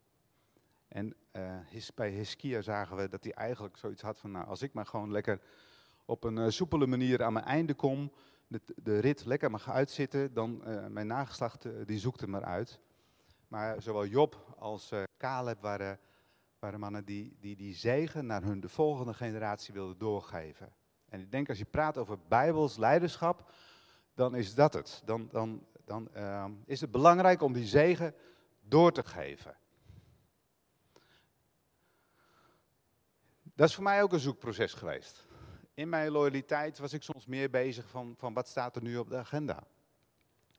En 0.88 1.14
uh, 1.32 1.86
bij 1.94 2.10
Hiskia 2.10 2.60
zagen 2.60 2.96
we 2.96 3.08
dat 3.08 3.24
hij 3.24 3.32
eigenlijk 3.32 3.76
zoiets 3.76 4.02
had 4.02 4.18
van, 4.18 4.30
nou, 4.30 4.46
als 4.46 4.62
ik 4.62 4.72
maar 4.72 4.86
gewoon 4.86 5.10
lekker 5.10 5.40
op 6.04 6.24
een 6.24 6.52
soepele 6.52 6.86
manier 6.86 7.22
aan 7.22 7.32
mijn 7.32 7.44
einde 7.44 7.74
kom, 7.74 8.12
de, 8.46 8.60
de 8.76 8.98
rit 8.98 9.24
lekker 9.24 9.50
mag 9.50 9.70
uitzitten, 9.70 10.34
dan 10.34 10.62
uh, 10.66 10.86
mijn 10.86 11.06
nageslacht 11.06 11.66
die 11.86 11.98
zoekt 11.98 12.20
er 12.20 12.28
maar 12.28 12.44
uit. 12.44 12.80
Maar 13.48 13.82
zowel 13.82 14.06
Job 14.06 14.54
als 14.58 14.92
Caleb 15.18 15.60
waren, 15.60 15.98
waren 16.58 16.80
mannen 16.80 17.04
die, 17.04 17.36
die 17.40 17.56
die 17.56 17.74
zegen 17.74 18.26
naar 18.26 18.42
hun 18.42 18.60
de 18.60 18.68
volgende 18.68 19.14
generatie 19.14 19.74
wilden 19.74 19.98
doorgeven. 19.98 20.72
En 21.08 21.20
ik 21.20 21.30
denk 21.30 21.48
als 21.48 21.58
je 21.58 21.64
praat 21.64 21.98
over 21.98 22.18
bijbels 22.28 22.76
leiderschap, 22.76 23.52
dan 24.14 24.34
is 24.34 24.54
dat 24.54 24.72
het. 24.72 25.02
Dan, 25.04 25.28
dan, 25.30 25.66
dan 25.84 26.08
is 26.64 26.80
het 26.80 26.90
belangrijk 26.90 27.42
om 27.42 27.52
die 27.52 27.66
zegen 27.66 28.14
door 28.60 28.92
te 28.92 29.04
geven. 29.04 29.56
Dat 33.54 33.68
is 33.68 33.74
voor 33.74 33.84
mij 33.84 34.02
ook 34.02 34.12
een 34.12 34.18
zoekproces 34.18 34.74
geweest. 34.74 35.26
In 35.74 35.88
mijn 35.88 36.10
loyaliteit 36.10 36.78
was 36.78 36.92
ik 36.92 37.02
soms 37.02 37.26
meer 37.26 37.50
bezig 37.50 37.88
van, 37.88 38.14
van 38.18 38.34
wat 38.34 38.48
staat 38.48 38.76
er 38.76 38.82
nu 38.82 38.96
op 38.96 39.08
de 39.08 39.16
agenda? 39.16 39.66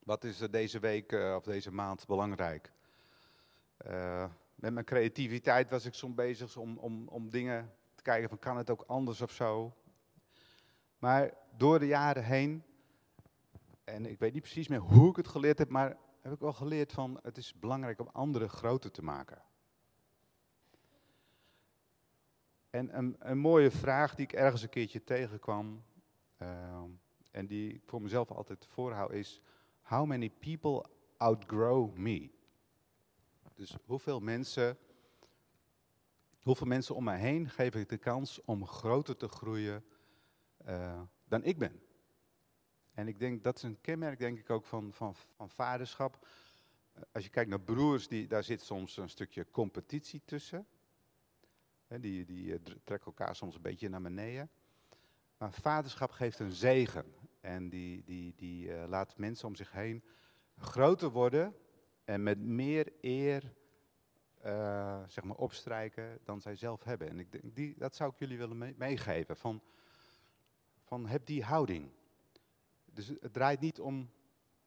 Wat 0.04 0.24
is 0.24 0.42
er 0.42 0.52
deze 0.52 0.80
week 0.80 1.12
uh, 1.12 1.36
of 1.36 1.44
deze 1.44 1.72
maand 1.72 2.06
belangrijk? 2.06 2.72
Uh, 3.88 4.26
met 4.56 4.74
mijn 4.74 4.86
creativiteit 4.86 5.70
was 5.70 5.86
ik 5.86 5.94
soms 5.94 6.16
bezig 6.16 6.58
om, 6.58 6.78
om, 6.78 7.08
om 7.08 7.30
dingen 7.30 7.74
te 7.96 8.04
kijken 8.04 8.30
van 8.30 8.40
kan 8.40 8.58
het 8.58 8.70
ook 8.70 8.84
anders 8.88 9.22
of 9.22 9.32
zo. 9.32 9.74
Maar 10.98 11.34
door 11.58 11.80
de 11.80 11.88
jaren 11.88 12.24
heen, 12.24 12.64
en 13.84 14.06
ik 14.06 14.20
weet 14.20 14.34
niet 14.34 14.42
precies 14.42 14.68
meer 14.68 14.80
hoe 14.80 15.10
ik 15.10 15.16
het 15.16 15.28
geleerd 15.28 15.58
heb, 15.58 15.70
maar 15.70 15.98
heb 16.22 16.34
ik 16.34 16.40
wel 16.40 16.54
geleerd 16.54 16.92
van 16.92 17.20
het 17.24 17.38
is 17.38 17.54
belangrijk 17.60 18.00
om 18.00 18.10
anderen 18.12 18.50
groter 18.50 18.92
te 18.92 19.04
maken. 19.04 19.42
En 22.76 22.98
een, 22.98 23.16
een, 23.20 23.38
mooie 23.38 23.72
vraag 23.72 24.16
die 24.16 24.26
ik 24.26 24.34
ergens 24.34 24.62
een 24.62 24.70
keertje 24.70 25.04
tegenkwam, 25.04 25.84
uh, 26.42 26.84
en 27.32 27.48
die 27.48 27.74
ik 27.74 27.82
voor 27.86 28.02
mezelf 28.02 28.32
altijd 28.32 28.66
voorhoud, 28.66 29.12
is: 29.12 29.42
How 29.82 30.06
many 30.06 30.30
people 30.30 30.86
outgrow 31.18 31.96
me? 31.98 32.30
Dus 33.54 33.78
hoeveel 33.86 34.20
mensen, 34.20 34.78
hoeveel 36.42 36.68
mensen 36.68 36.96
om 36.96 37.04
mij 37.04 37.20
heen 37.20 37.50
geef 37.50 37.76
ik 37.76 37.90
de 37.90 37.98
kans 37.98 38.42
om 38.44 38.68
groter 38.68 39.18
te 39.18 39.28
groeien 39.28 39.86
uh, 40.68 41.02
dan 41.28 41.44
ik 41.44 41.58
ben? 41.58 41.82
En 42.94 43.08
ik 43.08 43.20
denk 43.20 43.44
dat 43.44 43.58
is 43.58 43.64
een 43.64 43.82
kenmerk, 43.82 44.20
denk 44.20 44.40
ik, 44.40 44.50
ook 44.50 44.66
van, 44.66 44.94
van, 44.94 45.16
van 45.16 45.50
vaderschap. 45.50 46.28
Als 47.12 47.24
je 47.24 47.30
kijkt 47.30 47.50
naar 47.50 47.62
broers, 47.62 48.08
die, 48.08 48.28
daar 48.28 48.44
zit 48.44 48.62
soms 48.62 48.98
een 48.98 49.10
stukje 49.10 49.52
competitie 49.52 50.22
tussen. 50.26 50.68
Die, 51.88 52.26
die 52.26 52.46
uh, 52.46 52.56
trekken 52.84 53.08
elkaar 53.08 53.36
soms 53.36 53.56
een 53.56 53.62
beetje 53.62 53.90
naar 53.90 54.02
beneden. 54.02 54.50
Maar 55.38 55.52
vaderschap 55.54 56.12
geeft 56.12 56.40
een 56.40 56.52
zegen. 56.52 57.06
En 57.42 57.70
die, 57.70 58.04
die, 58.04 58.34
die 58.36 58.68
uh, 58.68 58.84
laat 58.88 59.18
mensen 59.18 59.48
om 59.48 59.56
zich 59.56 59.72
heen 59.72 60.04
groter 60.58 61.10
worden. 61.10 61.56
En 62.04 62.24
met 62.24 62.40
meer 62.40 62.94
eer 63.02 63.54
eh, 64.46 65.04
zeg 65.08 65.24
maar 65.24 65.38
opstrijken 65.38 66.20
dan 66.24 66.42
zij 66.42 66.56
zelf 66.56 66.84
hebben. 66.84 67.10
En 67.10 67.20
ik 67.20 67.32
denk, 67.32 67.56
die, 67.56 67.76
dat 67.78 67.96
zou 67.96 68.12
ik 68.12 68.20
jullie 68.20 68.38
willen 68.38 68.58
mee- 68.58 68.76
meegeven. 68.78 69.38
Van, 69.38 69.62
van 70.84 71.08
heb 71.08 71.26
die 71.26 71.44
houding. 71.44 71.92
Dus 72.86 73.08
het 73.08 73.34
draait 73.34 73.60
niet 73.60 73.80
om 73.80 74.10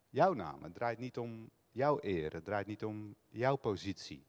jouw 0.09 0.33
naam, 0.33 0.63
het 0.63 0.75
draait 0.75 0.99
niet 0.99 1.19
om 1.19 1.51
jouw 1.71 1.99
eer, 2.01 2.33
het 2.33 2.45
draait 2.45 2.67
niet 2.67 2.85
om 2.85 3.17
jouw 3.29 3.57
positie. 3.57 4.27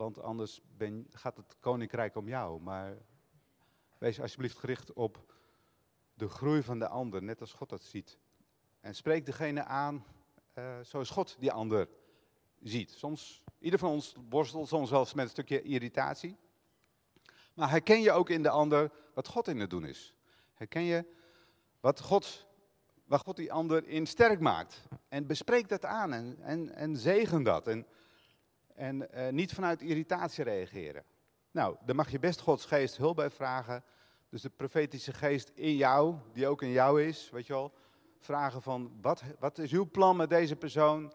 Want 0.00 0.20
anders 0.20 0.60
ben, 0.76 1.06
gaat 1.10 1.36
het 1.36 1.56
koninkrijk 1.58 2.16
om 2.16 2.28
jou. 2.28 2.60
Maar 2.60 2.96
wees 3.98 4.20
alsjeblieft 4.20 4.58
gericht 4.58 4.92
op 4.92 5.32
de 6.14 6.28
groei 6.28 6.62
van 6.62 6.78
de 6.78 6.88
ander, 6.88 7.22
net 7.22 7.40
als 7.40 7.52
God 7.52 7.68
dat 7.68 7.82
ziet. 7.82 8.18
En 8.80 8.94
spreek 8.94 9.26
degene 9.26 9.64
aan 9.64 10.04
eh, 10.52 10.80
zoals 10.82 11.10
God 11.10 11.36
die 11.38 11.52
ander 11.52 11.88
ziet. 12.62 12.90
Soms, 12.90 13.42
ieder 13.58 13.78
van 13.78 13.90
ons 13.90 14.14
worstelt 14.28 14.68
soms 14.68 14.90
wel 14.90 15.00
eens 15.00 15.14
met 15.14 15.24
een 15.24 15.30
stukje 15.30 15.62
irritatie. 15.62 16.36
Maar 17.54 17.70
herken 17.70 18.00
je 18.00 18.12
ook 18.12 18.30
in 18.30 18.42
de 18.42 18.50
ander 18.50 18.92
wat 19.14 19.28
God 19.28 19.48
in 19.48 19.60
het 19.60 19.70
doen 19.70 19.84
is. 19.84 20.14
Herken 20.54 20.82
je 20.82 21.04
wat 21.80 22.00
God, 22.00 22.46
waar 23.04 23.18
God 23.18 23.36
die 23.36 23.52
ander 23.52 23.86
in 23.86 24.06
sterk 24.06 24.40
maakt. 24.40 24.82
En 25.08 25.26
bespreek 25.26 25.68
dat 25.68 25.84
aan 25.84 26.12
en, 26.12 26.38
en, 26.42 26.74
en 26.74 26.96
zegen 26.96 27.42
dat. 27.42 27.66
En, 27.66 27.86
en 28.80 29.12
eh, 29.12 29.32
niet 29.32 29.52
vanuit 29.52 29.82
irritatie 29.82 30.44
reageren. 30.44 31.04
Nou, 31.50 31.76
daar 31.84 31.94
mag 31.94 32.10
je 32.10 32.18
best 32.18 32.40
Gods 32.40 32.64
geest 32.64 32.96
hulp 32.96 33.16
bij 33.16 33.30
vragen. 33.30 33.84
Dus 34.28 34.42
de 34.42 34.50
profetische 34.50 35.12
geest 35.12 35.48
in 35.54 35.76
jou, 35.76 36.14
die 36.32 36.46
ook 36.46 36.62
in 36.62 36.70
jou 36.70 37.02
is, 37.02 37.30
weet 37.30 37.46
je 37.46 37.52
wel. 37.52 37.72
Vragen 38.18 38.62
van, 38.62 38.92
wat, 39.00 39.22
wat 39.38 39.58
is 39.58 39.72
uw 39.72 39.90
plan 39.90 40.16
met 40.16 40.30
deze 40.30 40.56
persoon? 40.56 41.12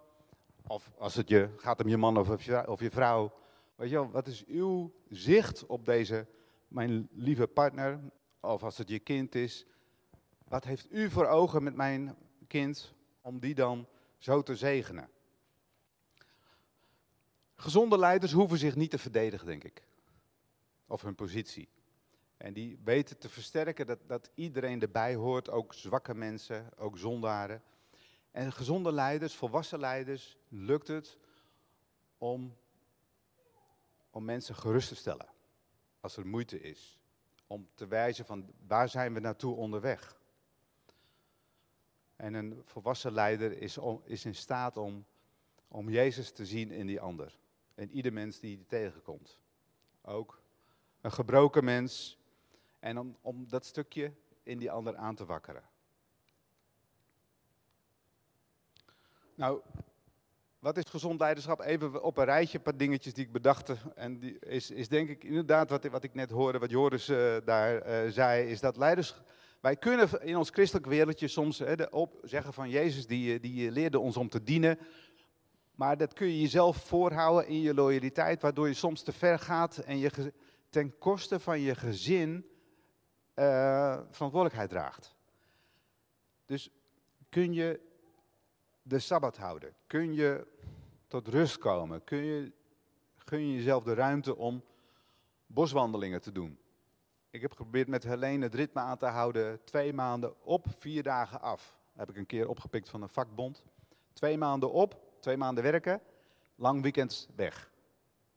Of 0.67 0.91
als 0.97 1.15
het 1.15 1.29
je, 1.29 1.49
gaat 1.57 1.81
om 1.83 1.87
je 1.89 1.97
man 1.97 2.17
of, 2.17 2.43
je- 2.43 2.67
of 2.67 2.79
je 2.79 2.91
vrouw. 2.91 3.33
Weet 3.75 3.89
je 3.89 3.95
wel, 3.95 4.11
wat 4.11 4.27
is 4.27 4.45
uw 4.45 4.93
zicht 5.09 5.65
op 5.65 5.85
deze, 5.85 6.27
mijn 6.67 7.07
lieve 7.11 7.47
partner? 7.47 7.99
Of 8.39 8.63
als 8.63 8.77
het 8.77 8.89
je 8.89 8.99
kind 8.99 9.35
is. 9.35 9.65
Wat 10.47 10.63
heeft 10.63 10.91
u 10.91 11.09
voor 11.09 11.25
ogen 11.27 11.63
met 11.63 11.75
mijn 11.75 12.15
kind 12.47 12.93
om 13.21 13.39
die 13.39 13.55
dan 13.55 13.87
zo 14.17 14.41
te 14.41 14.55
zegenen? 14.55 15.09
Gezonde 17.55 17.97
leiders 17.97 18.31
hoeven 18.31 18.57
zich 18.57 18.75
niet 18.75 18.91
te 18.91 18.97
verdedigen, 18.97 19.47
denk 19.47 19.63
ik. 19.63 19.83
Of 20.87 21.01
hun 21.01 21.15
positie. 21.15 21.69
En 22.37 22.53
die 22.53 22.79
weten 22.83 23.17
te 23.17 23.29
versterken 23.29 23.85
dat, 23.85 23.99
dat 24.07 24.31
iedereen 24.33 24.81
erbij 24.81 25.15
hoort, 25.15 25.49
ook 25.49 25.73
zwakke 25.73 26.13
mensen, 26.13 26.69
ook 26.77 26.97
zondaren. 26.97 27.63
En 28.31 28.51
gezonde 28.51 28.91
leiders, 28.91 29.35
volwassen 29.35 29.79
leiders, 29.79 30.37
lukt 30.47 30.87
het 30.87 31.17
om, 32.17 32.55
om 34.09 34.25
mensen 34.25 34.55
gerust 34.55 34.87
te 34.87 34.95
stellen. 34.95 35.27
Als 35.99 36.17
er 36.17 36.27
moeite 36.27 36.61
is. 36.61 36.99
Om 37.47 37.67
te 37.73 37.87
wijzen 37.87 38.25
van 38.25 38.53
waar 38.67 38.89
zijn 38.89 39.13
we 39.13 39.19
naartoe 39.19 39.55
onderweg. 39.55 40.19
En 42.15 42.33
een 42.33 42.61
volwassen 42.65 43.11
leider 43.11 43.61
is, 43.61 43.77
is 44.03 44.25
in 44.25 44.35
staat 44.35 44.77
om, 44.77 45.05
om 45.67 45.89
Jezus 45.89 46.31
te 46.31 46.45
zien 46.45 46.71
in 46.71 46.85
die 46.85 47.01
ander. 47.01 47.39
In 47.75 47.91
ieder 47.91 48.13
mens 48.13 48.39
die 48.39 48.65
tegenkomt. 48.67 49.39
Ook 50.01 50.41
een 51.01 51.11
gebroken 51.11 51.63
mens. 51.63 52.17
En 52.79 52.99
om, 52.99 53.17
om 53.21 53.47
dat 53.47 53.65
stukje 53.65 54.13
in 54.43 54.57
die 54.57 54.71
ander 54.71 54.95
aan 54.95 55.15
te 55.15 55.25
wakkeren. 55.25 55.63
Nou, 59.35 59.61
wat 60.59 60.77
is 60.77 60.83
gezond 60.89 61.19
leiderschap? 61.19 61.61
Even 61.61 62.03
op 62.03 62.17
een 62.17 62.25
rijtje, 62.25 62.57
een 62.57 62.63
paar 62.63 62.77
dingetjes 62.77 63.13
die 63.13 63.25
ik 63.25 63.31
bedacht. 63.31 63.71
En 63.95 64.19
die 64.19 64.39
is, 64.39 64.71
is 64.71 64.87
denk 64.87 65.09
ik 65.09 65.23
inderdaad 65.23 65.69
wat, 65.69 65.85
wat 65.85 66.03
ik 66.03 66.13
net 66.13 66.31
hoorde, 66.31 66.59
wat 66.59 66.69
Joris 66.69 67.09
eh, 67.09 67.35
daar 67.45 67.81
eh, 67.81 68.11
zei, 68.11 68.49
is 68.49 68.59
dat 68.59 68.77
leiders... 68.77 69.15
Wij 69.65 69.75
kunnen 69.75 70.21
in 70.21 70.37
ons 70.37 70.49
christelijk 70.49 70.85
wereldje 70.85 71.27
soms 71.27 71.59
hè, 71.59 71.75
de 71.75 71.89
op, 71.89 72.19
zeggen 72.23 72.53
van 72.53 72.69
Jezus, 72.69 73.07
die, 73.07 73.33
eh, 73.33 73.41
die 73.41 73.71
leerde 73.71 73.99
ons 73.99 74.17
om 74.17 74.29
te 74.29 74.43
dienen. 74.43 74.79
Maar 75.75 75.97
dat 75.97 76.13
kun 76.13 76.27
je 76.27 76.41
jezelf 76.41 76.77
voorhouden 76.77 77.47
in 77.47 77.61
je 77.61 77.73
loyaliteit, 77.73 78.41
waardoor 78.41 78.67
je 78.67 78.73
soms 78.73 79.01
te 79.01 79.11
ver 79.11 79.39
gaat 79.39 79.77
en 79.77 79.97
je 79.97 80.33
ten 80.69 80.97
koste 80.97 81.39
van 81.39 81.59
je 81.59 81.75
gezin 81.75 82.49
eh, 83.33 83.99
verantwoordelijkheid 84.09 84.69
draagt. 84.69 85.15
Dus 86.45 86.69
kun 87.29 87.53
je 87.53 87.79
de 88.81 88.99
Sabbat 88.99 89.37
houden? 89.37 89.75
Kun 89.87 90.13
je 90.13 90.47
tot 91.07 91.27
rust 91.27 91.57
komen? 91.57 92.03
Kun 92.03 92.23
je, 92.23 92.51
gun 93.17 93.47
je 93.47 93.55
jezelf 93.55 93.83
de 93.83 93.93
ruimte 93.93 94.35
om 94.35 94.63
boswandelingen 95.45 96.21
te 96.21 96.31
doen? 96.31 96.59
Ik 97.29 97.41
heb 97.41 97.51
geprobeerd 97.51 97.87
met 97.87 98.03
Helene 98.03 98.43
het 98.43 98.53
ritme 98.53 98.81
aan 98.81 98.97
te 98.97 99.05
houden. 99.05 99.63
Twee 99.63 99.93
maanden 99.93 100.43
op, 100.43 100.65
vier 100.77 101.03
dagen 101.03 101.41
af. 101.41 101.77
heb 101.93 102.09
ik 102.09 102.15
een 102.15 102.25
keer 102.25 102.47
opgepikt 102.47 102.89
van 102.89 103.01
een 103.01 103.09
vakbond. 103.09 103.63
Twee 104.13 104.37
maanden 104.37 104.71
op, 104.71 105.04
twee 105.25 105.37
maanden 105.37 105.63
werken, 105.63 106.01
lang 106.55 106.81
weekend 106.81 107.27
weg. 107.35 107.71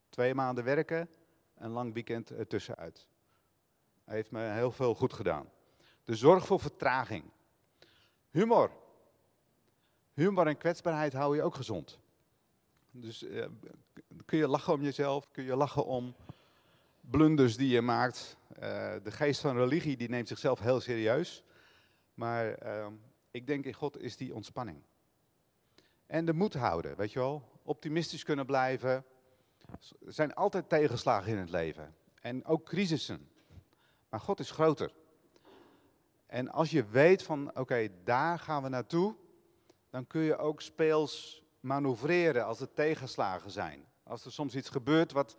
Twee 0.09 0.35
maanden 0.35 0.65
werken, 0.65 1.09
een 1.57 1.71
lang 1.71 1.95
weekend 1.95 2.31
ertussenuit. 2.31 3.07
Hij 4.05 4.15
heeft 4.15 4.31
me 4.31 4.41
heel 4.41 4.71
veel 4.71 4.95
goed 4.95 5.13
gedaan. 5.13 5.49
De 6.05 6.17
zorg 6.17 6.47
voor 6.47 6.61
vertraging. 6.61 7.25
Humor. 8.31 8.71
Humor 10.15 10.47
en 10.47 10.57
kwetsbaarheid 10.57 11.13
hou 11.13 11.37
je 11.37 11.43
ook 11.43 11.55
gezond. 11.55 11.99
Dus 12.91 13.23
eh, 13.23 13.47
kun 14.25 14.39
je 14.39 14.49
lachen 14.49 14.73
om 14.73 14.83
jezelf, 14.83 15.31
kun 15.31 15.45
je 15.45 15.57
lachen 15.57 15.85
om 15.85 16.15
blunders 17.01 17.57
die 17.57 17.69
je 17.69 17.81
maakt. 17.81 18.37
Eh, 18.49 18.61
de 19.03 19.11
geest 19.11 19.41
van 19.41 19.57
religie 19.57 19.97
die 19.97 20.09
neemt 20.09 20.29
zichzelf 20.29 20.61
heel 20.61 20.81
serieus. 20.81 21.45
Maar 22.15 22.53
ehm, 22.53 22.93
ik 23.31 23.47
denk 23.47 23.65
in 23.65 23.75
God 23.75 24.01
is 24.01 24.17
die 24.17 24.35
ontspanning. 24.35 24.83
En 26.09 26.25
de 26.25 26.33
moed 26.33 26.55
houden, 26.55 26.97
weet 26.97 27.13
je 27.13 27.19
wel. 27.19 27.49
Optimistisch 27.63 28.23
kunnen 28.23 28.47
blijven. 28.47 29.05
Er 30.07 30.13
zijn 30.13 30.35
altijd 30.35 30.69
tegenslagen 30.69 31.33
in 31.33 31.39
het 31.39 31.51
leven. 31.51 31.95
En 32.21 32.45
ook 32.45 32.65
crisissen. 32.65 33.29
Maar 34.09 34.21
God 34.21 34.41
is 34.41 34.51
groter. 34.51 34.93
En 36.27 36.49
als 36.51 36.71
je 36.71 36.85
weet 36.85 37.23
van, 37.23 37.59
oké, 37.59 37.89
daar 38.05 38.39
gaan 38.39 38.63
we 38.63 38.69
naartoe, 38.69 39.17
dan 39.91 40.07
kun 40.07 40.21
je 40.21 40.37
ook 40.37 40.61
speels 40.61 41.43
manoeuvreren 41.61 42.45
als 42.45 42.61
er 42.61 42.73
tegenslagen 42.73 43.51
zijn. 43.51 43.85
Als 44.03 44.25
er 44.25 44.33
soms 44.33 44.55
iets 44.55 44.69
gebeurt 44.69 45.13
wat 45.13 45.37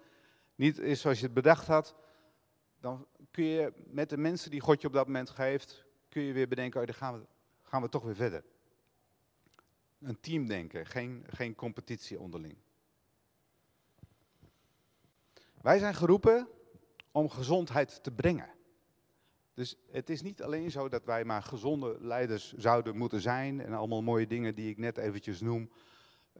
niet 0.55 0.79
is 0.79 1.01
zoals 1.01 1.19
je 1.19 1.25
het 1.25 1.33
bedacht 1.33 1.67
had, 1.67 1.95
dan 2.79 3.07
kun 3.31 3.43
je 3.43 3.73
met 3.85 4.09
de 4.09 4.17
mensen 4.17 4.51
die 4.51 4.59
God 4.59 4.81
je 4.81 4.87
op 4.87 4.93
dat 4.93 5.05
moment 5.05 5.29
geeft, 5.29 5.85
kun 6.09 6.21
je 6.21 6.33
weer 6.33 6.47
bedenken, 6.47 6.79
oh, 6.79 6.85
dan 6.85 6.95
gaan 6.95 7.19
we, 7.19 7.25
gaan 7.63 7.81
we 7.81 7.89
toch 7.89 8.03
weer 8.03 8.15
verder. 8.15 8.43
Een 9.99 10.19
team 10.19 10.47
denken, 10.47 10.85
geen, 10.85 11.25
geen 11.27 11.55
competitie 11.55 12.19
onderling. 12.19 12.55
Wij 15.61 15.79
zijn 15.79 15.95
geroepen 15.95 16.47
om 17.11 17.29
gezondheid 17.29 18.03
te 18.03 18.11
brengen. 18.11 18.49
Dus 19.53 19.75
het 19.91 20.09
is 20.09 20.21
niet 20.21 20.43
alleen 20.43 20.71
zo 20.71 20.89
dat 20.89 21.05
wij 21.05 21.25
maar 21.25 21.43
gezonde 21.43 21.97
leiders 21.99 22.53
zouden 22.53 22.97
moeten 22.97 23.21
zijn 23.21 23.61
en 23.61 23.73
allemaal 23.73 24.01
mooie 24.01 24.27
dingen 24.27 24.55
die 24.55 24.69
ik 24.69 24.77
net 24.77 24.97
eventjes 24.97 25.41
noem. 25.41 25.69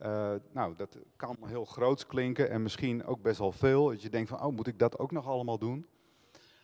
Uh, 0.01 0.33
nou, 0.51 0.75
dat 0.75 0.97
kan 1.15 1.37
heel 1.45 1.65
groot 1.65 2.05
klinken 2.05 2.49
en 2.49 2.61
misschien 2.61 3.05
ook 3.05 3.21
best 3.21 3.39
wel 3.39 3.51
veel. 3.51 3.89
Dat 3.89 4.01
je 4.01 4.09
denkt 4.09 4.29
van, 4.29 4.43
oh, 4.43 4.55
moet 4.55 4.67
ik 4.67 4.79
dat 4.79 4.99
ook 4.99 5.11
nog 5.11 5.27
allemaal 5.27 5.57
doen? 5.57 5.87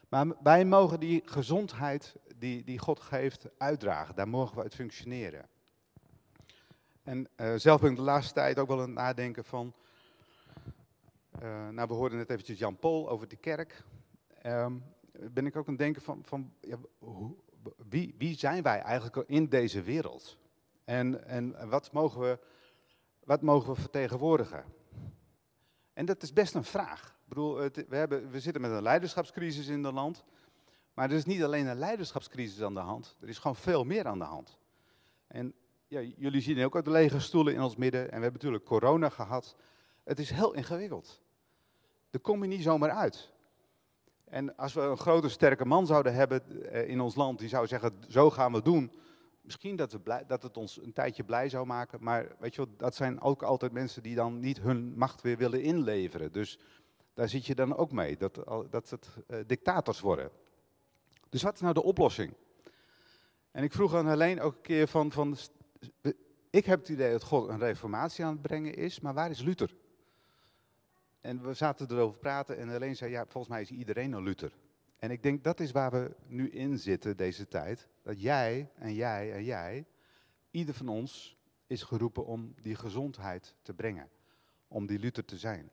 Maar 0.09 0.27
wij 0.43 0.65
mogen 0.65 0.99
die 0.99 1.21
gezondheid 1.25 2.15
die, 2.37 2.63
die 2.63 2.79
God 2.79 2.99
geeft 2.99 3.47
uitdragen. 3.57 4.15
Daar 4.15 4.27
mogen 4.27 4.55
we 4.55 4.61
uit 4.61 4.75
functioneren. 4.75 5.49
En 7.05 7.27
uh, 7.37 7.53
zelf 7.55 7.81
ben 7.81 7.89
ik 7.89 7.95
de 7.95 8.01
laatste 8.01 8.33
tijd 8.33 8.59
ook 8.59 8.67
wel 8.67 8.77
aan 8.77 8.83
het 8.83 8.93
nadenken 8.93 9.43
van... 9.43 9.73
Uh, 11.43 11.69
nou, 11.69 11.87
we 11.87 11.93
hoorden 11.93 12.17
net 12.17 12.29
eventjes 12.29 12.59
Jan 12.59 12.77
Paul 12.77 13.09
over 13.09 13.27
de 13.27 13.35
kerk. 13.35 13.83
Um, 14.45 14.83
ben 15.11 15.45
ik 15.45 15.55
ook 15.55 15.65
aan 15.65 15.73
het 15.73 15.81
denken 15.81 16.01
van, 16.01 16.23
van 16.23 16.53
ja, 16.61 16.77
hoe, 16.97 17.35
wie, 17.89 18.15
wie 18.17 18.37
zijn 18.37 18.63
wij 18.63 18.79
eigenlijk 18.79 19.27
in 19.27 19.49
deze 19.49 19.81
wereld? 19.81 20.37
En, 20.83 21.25
en 21.27 21.69
wat, 21.69 21.91
mogen 21.91 22.21
we, 22.21 22.39
wat 23.23 23.41
mogen 23.41 23.73
we 23.73 23.81
vertegenwoordigen? 23.81 24.63
En 25.93 26.05
dat 26.05 26.23
is 26.23 26.33
best 26.33 26.55
een 26.55 26.63
vraag. 26.63 27.07
Ik 27.07 27.29
bedoel, 27.29 27.55
we, 27.55 27.95
hebben, 27.95 28.29
we 28.29 28.39
zitten 28.39 28.61
met 28.61 28.71
een 28.71 28.81
leiderschapscrisis 28.81 29.67
in 29.67 29.83
het 29.83 29.93
land. 29.93 30.23
Maar 30.93 31.09
er 31.09 31.15
is 31.15 31.25
niet 31.25 31.43
alleen 31.43 31.67
een 31.67 31.79
leiderschapscrisis 31.79 32.61
aan 32.61 32.73
de 32.73 32.79
hand. 32.79 33.17
Er 33.21 33.29
is 33.29 33.37
gewoon 33.37 33.55
veel 33.55 33.83
meer 33.83 34.05
aan 34.05 34.19
de 34.19 34.25
hand. 34.25 34.57
En 35.27 35.53
ja, 35.87 36.01
jullie 36.01 36.41
zien 36.41 36.65
ook 36.65 36.83
de 36.83 36.91
lege 36.91 37.19
stoelen 37.19 37.53
in 37.53 37.61
ons 37.61 37.75
midden. 37.75 38.01
En 38.01 38.15
we 38.17 38.23
hebben 38.23 38.33
natuurlijk 38.33 38.65
corona 38.65 39.09
gehad. 39.09 39.55
Het 40.03 40.19
is 40.19 40.29
heel 40.29 40.53
ingewikkeld. 40.53 41.21
Daar 42.09 42.21
kom 42.21 42.41
je 42.41 42.49
niet 42.49 42.63
zomaar 42.63 42.91
uit. 42.91 43.33
En 44.23 44.55
als 44.57 44.73
we 44.73 44.81
een 44.81 44.97
grote, 44.97 45.29
sterke 45.29 45.65
man 45.65 45.85
zouden 45.85 46.13
hebben 46.13 46.63
in 46.87 47.01
ons 47.01 47.15
land, 47.15 47.39
die 47.39 47.49
zou 47.49 47.67
zeggen, 47.67 47.93
zo 48.07 48.29
gaan 48.29 48.51
we 48.51 48.61
doen, 48.61 48.91
Misschien 49.45 49.75
dat, 49.75 49.91
we 49.91 50.23
dat 50.27 50.43
het 50.43 50.57
ons 50.57 50.81
een 50.81 50.93
tijdje 50.93 51.23
blij 51.23 51.49
zou 51.49 51.65
maken, 51.65 52.03
maar 52.03 52.35
weet 52.39 52.55
je 52.55 52.65
wel, 52.65 52.73
dat 52.77 52.95
zijn 52.95 53.21
ook 53.21 53.43
altijd 53.43 53.71
mensen 53.71 54.03
die 54.03 54.15
dan 54.15 54.39
niet 54.39 54.59
hun 54.59 54.97
macht 54.97 55.21
weer 55.21 55.37
willen 55.37 55.61
inleveren. 55.61 56.31
Dus 56.31 56.59
daar 57.13 57.29
zit 57.29 57.45
je 57.45 57.55
dan 57.55 57.75
ook 57.75 57.91
mee, 57.91 58.17
dat, 58.17 58.39
dat 58.69 58.89
het 58.89 59.07
eh, 59.27 59.39
dictators 59.47 59.99
worden. 59.99 60.31
Dus 61.29 61.41
wat 61.41 61.53
is 61.53 61.61
nou 61.61 61.73
de 61.73 61.83
oplossing? 61.83 62.33
En 63.51 63.63
ik 63.63 63.73
vroeg 63.73 63.95
aan 63.95 64.09
Helene 64.09 64.41
ook 64.41 64.55
een 64.55 64.61
keer 64.61 64.87
van, 64.87 65.11
van, 65.11 65.37
ik 66.49 66.65
heb 66.65 66.79
het 66.79 66.89
idee 66.89 67.11
dat 67.11 67.23
God 67.23 67.49
een 67.49 67.59
reformatie 67.59 68.25
aan 68.25 68.31
het 68.31 68.41
brengen 68.41 68.73
is, 68.73 68.99
maar 68.99 69.13
waar 69.13 69.29
is 69.29 69.41
Luther? 69.41 69.75
En 71.21 71.41
we 71.43 71.53
zaten 71.53 71.91
erover 71.91 72.13
te 72.13 72.19
praten 72.19 72.57
en 72.57 72.69
Helene 72.69 72.93
zei, 72.93 73.11
ja, 73.11 73.25
volgens 73.27 73.47
mij 73.53 73.61
is 73.61 73.71
iedereen 73.71 74.11
een 74.11 74.23
Luther. 74.23 74.53
En 74.97 75.11
ik 75.11 75.23
denk 75.23 75.43
dat 75.43 75.59
is 75.59 75.71
waar 75.71 75.91
we 75.91 76.15
nu 76.27 76.49
in 76.49 76.79
zitten 76.79 77.17
deze 77.17 77.47
tijd. 77.47 77.87
Dat 78.01 78.21
jij 78.21 78.69
en 78.75 78.93
jij 78.93 79.33
en 79.33 79.43
jij, 79.43 79.85
ieder 80.51 80.73
van 80.73 80.87
ons 80.87 81.37
is 81.67 81.83
geroepen 81.83 82.25
om 82.25 82.53
die 82.61 82.75
gezondheid 82.75 83.55
te 83.61 83.73
brengen. 83.73 84.09
Om 84.67 84.85
die 84.85 84.99
Luther 84.99 85.25
te 85.25 85.37
zijn. 85.37 85.71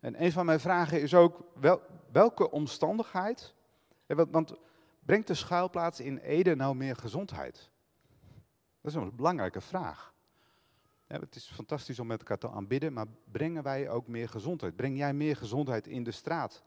En 0.00 0.22
een 0.22 0.32
van 0.32 0.46
mijn 0.46 0.60
vragen 0.60 1.02
is 1.02 1.14
ook, 1.14 1.44
wel, 1.54 1.80
welke 2.12 2.50
omstandigheid, 2.50 3.54
want, 4.06 4.30
want 4.30 4.54
brengt 5.04 5.26
de 5.26 5.34
schuilplaats 5.34 6.00
in 6.00 6.18
Ede 6.18 6.54
nou 6.54 6.76
meer 6.76 6.96
gezondheid? 6.96 7.70
Dat 8.86 8.94
is 8.94 9.00
een 9.00 9.16
belangrijke 9.16 9.60
vraag. 9.60 10.14
Het 11.06 11.34
is 11.34 11.50
fantastisch 11.54 11.98
om 11.98 12.06
met 12.06 12.18
elkaar 12.18 12.38
te 12.38 12.50
aanbidden, 12.50 12.92
maar 12.92 13.06
brengen 13.30 13.62
wij 13.62 13.90
ook 13.90 14.06
meer 14.06 14.28
gezondheid? 14.28 14.76
Breng 14.76 14.96
jij 14.96 15.14
meer 15.14 15.36
gezondheid 15.36 15.86
in 15.86 16.04
de 16.04 16.10
straat 16.10 16.62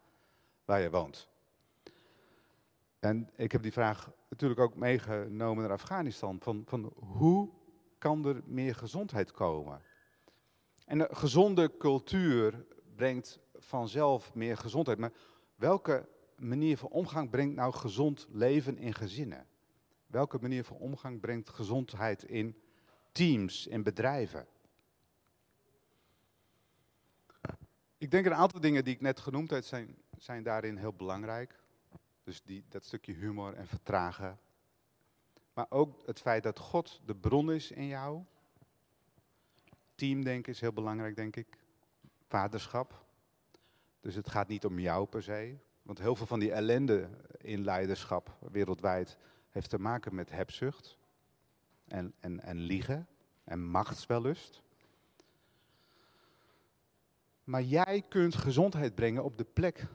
waar 0.65 0.82
je 0.82 0.89
woont? 0.89 1.29
En 2.99 3.29
ik 3.36 3.51
heb 3.51 3.62
die 3.62 3.71
vraag 3.71 4.12
natuurlijk 4.29 4.60
ook 4.60 4.75
meegenomen 4.75 5.63
naar 5.63 5.71
Afghanistan. 5.71 6.38
Van, 6.41 6.63
van 6.65 6.93
hoe 6.95 7.49
kan 7.97 8.25
er 8.25 8.41
meer 8.45 8.75
gezondheid 8.75 9.32
komen? 9.32 9.82
En 10.86 10.99
een 10.99 11.15
gezonde 11.15 11.77
cultuur 11.77 12.65
brengt 12.95 13.39
vanzelf 13.55 14.34
meer 14.34 14.58
gezondheid. 14.58 14.97
Maar 14.97 15.13
welke 15.55 16.10
manier 16.36 16.77
van 16.77 16.89
omgang 16.89 17.29
brengt 17.29 17.55
nou 17.55 17.73
gezond 17.73 18.27
leven 18.32 18.77
in 18.77 18.93
gezinnen? 18.93 19.47
Welke 20.09 20.37
manier 20.41 20.63
van 20.63 20.77
omgang 20.77 21.19
brengt 21.19 21.49
gezondheid 21.49 22.23
in 22.23 22.61
teams, 23.11 23.67
in 23.67 23.83
bedrijven? 23.83 24.47
Ik 27.97 28.11
denk 28.11 28.25
een 28.25 28.33
aantal 28.33 28.59
dingen 28.59 28.83
die 28.83 28.93
ik 28.93 29.01
net 29.01 29.19
genoemd 29.19 29.49
heb, 29.49 29.63
zijn, 29.63 29.95
zijn 30.17 30.43
daarin 30.43 30.77
heel 30.77 30.93
belangrijk. 30.93 31.59
Dus 32.23 32.41
die, 32.41 32.63
dat 32.69 32.85
stukje 32.85 33.13
humor 33.13 33.53
en 33.53 33.67
vertragen. 33.67 34.39
Maar 35.53 35.65
ook 35.69 36.01
het 36.05 36.19
feit 36.19 36.43
dat 36.43 36.59
God 36.59 37.01
de 37.05 37.15
bron 37.15 37.51
is 37.51 37.71
in 37.71 37.87
jou. 37.87 38.23
Teamdenken 39.95 40.51
is 40.51 40.61
heel 40.61 40.73
belangrijk, 40.73 41.15
denk 41.15 41.35
ik. 41.35 41.57
Vaderschap. 42.27 43.05
Dus 43.99 44.15
het 44.15 44.29
gaat 44.29 44.47
niet 44.47 44.65
om 44.65 44.79
jou 44.79 45.07
per 45.07 45.23
se. 45.23 45.57
Want 45.81 45.99
heel 45.99 46.15
veel 46.15 46.25
van 46.25 46.39
die 46.39 46.51
ellende 46.51 47.09
in 47.37 47.63
leiderschap 47.63 48.37
wereldwijd 48.51 49.17
heeft 49.49 49.69
te 49.69 49.79
maken 49.79 50.15
met 50.15 50.31
hebzucht. 50.31 50.97
En, 51.88 52.13
en, 52.19 52.39
en 52.39 52.57
liegen. 52.57 53.07
En 53.43 53.63
machtswellust. 53.65 54.62
Maar 57.43 57.63
jij 57.63 58.03
kunt 58.09 58.35
gezondheid 58.35 58.95
brengen 58.95 59.23
op 59.23 59.38
de 59.38 59.43
plek 59.43 59.88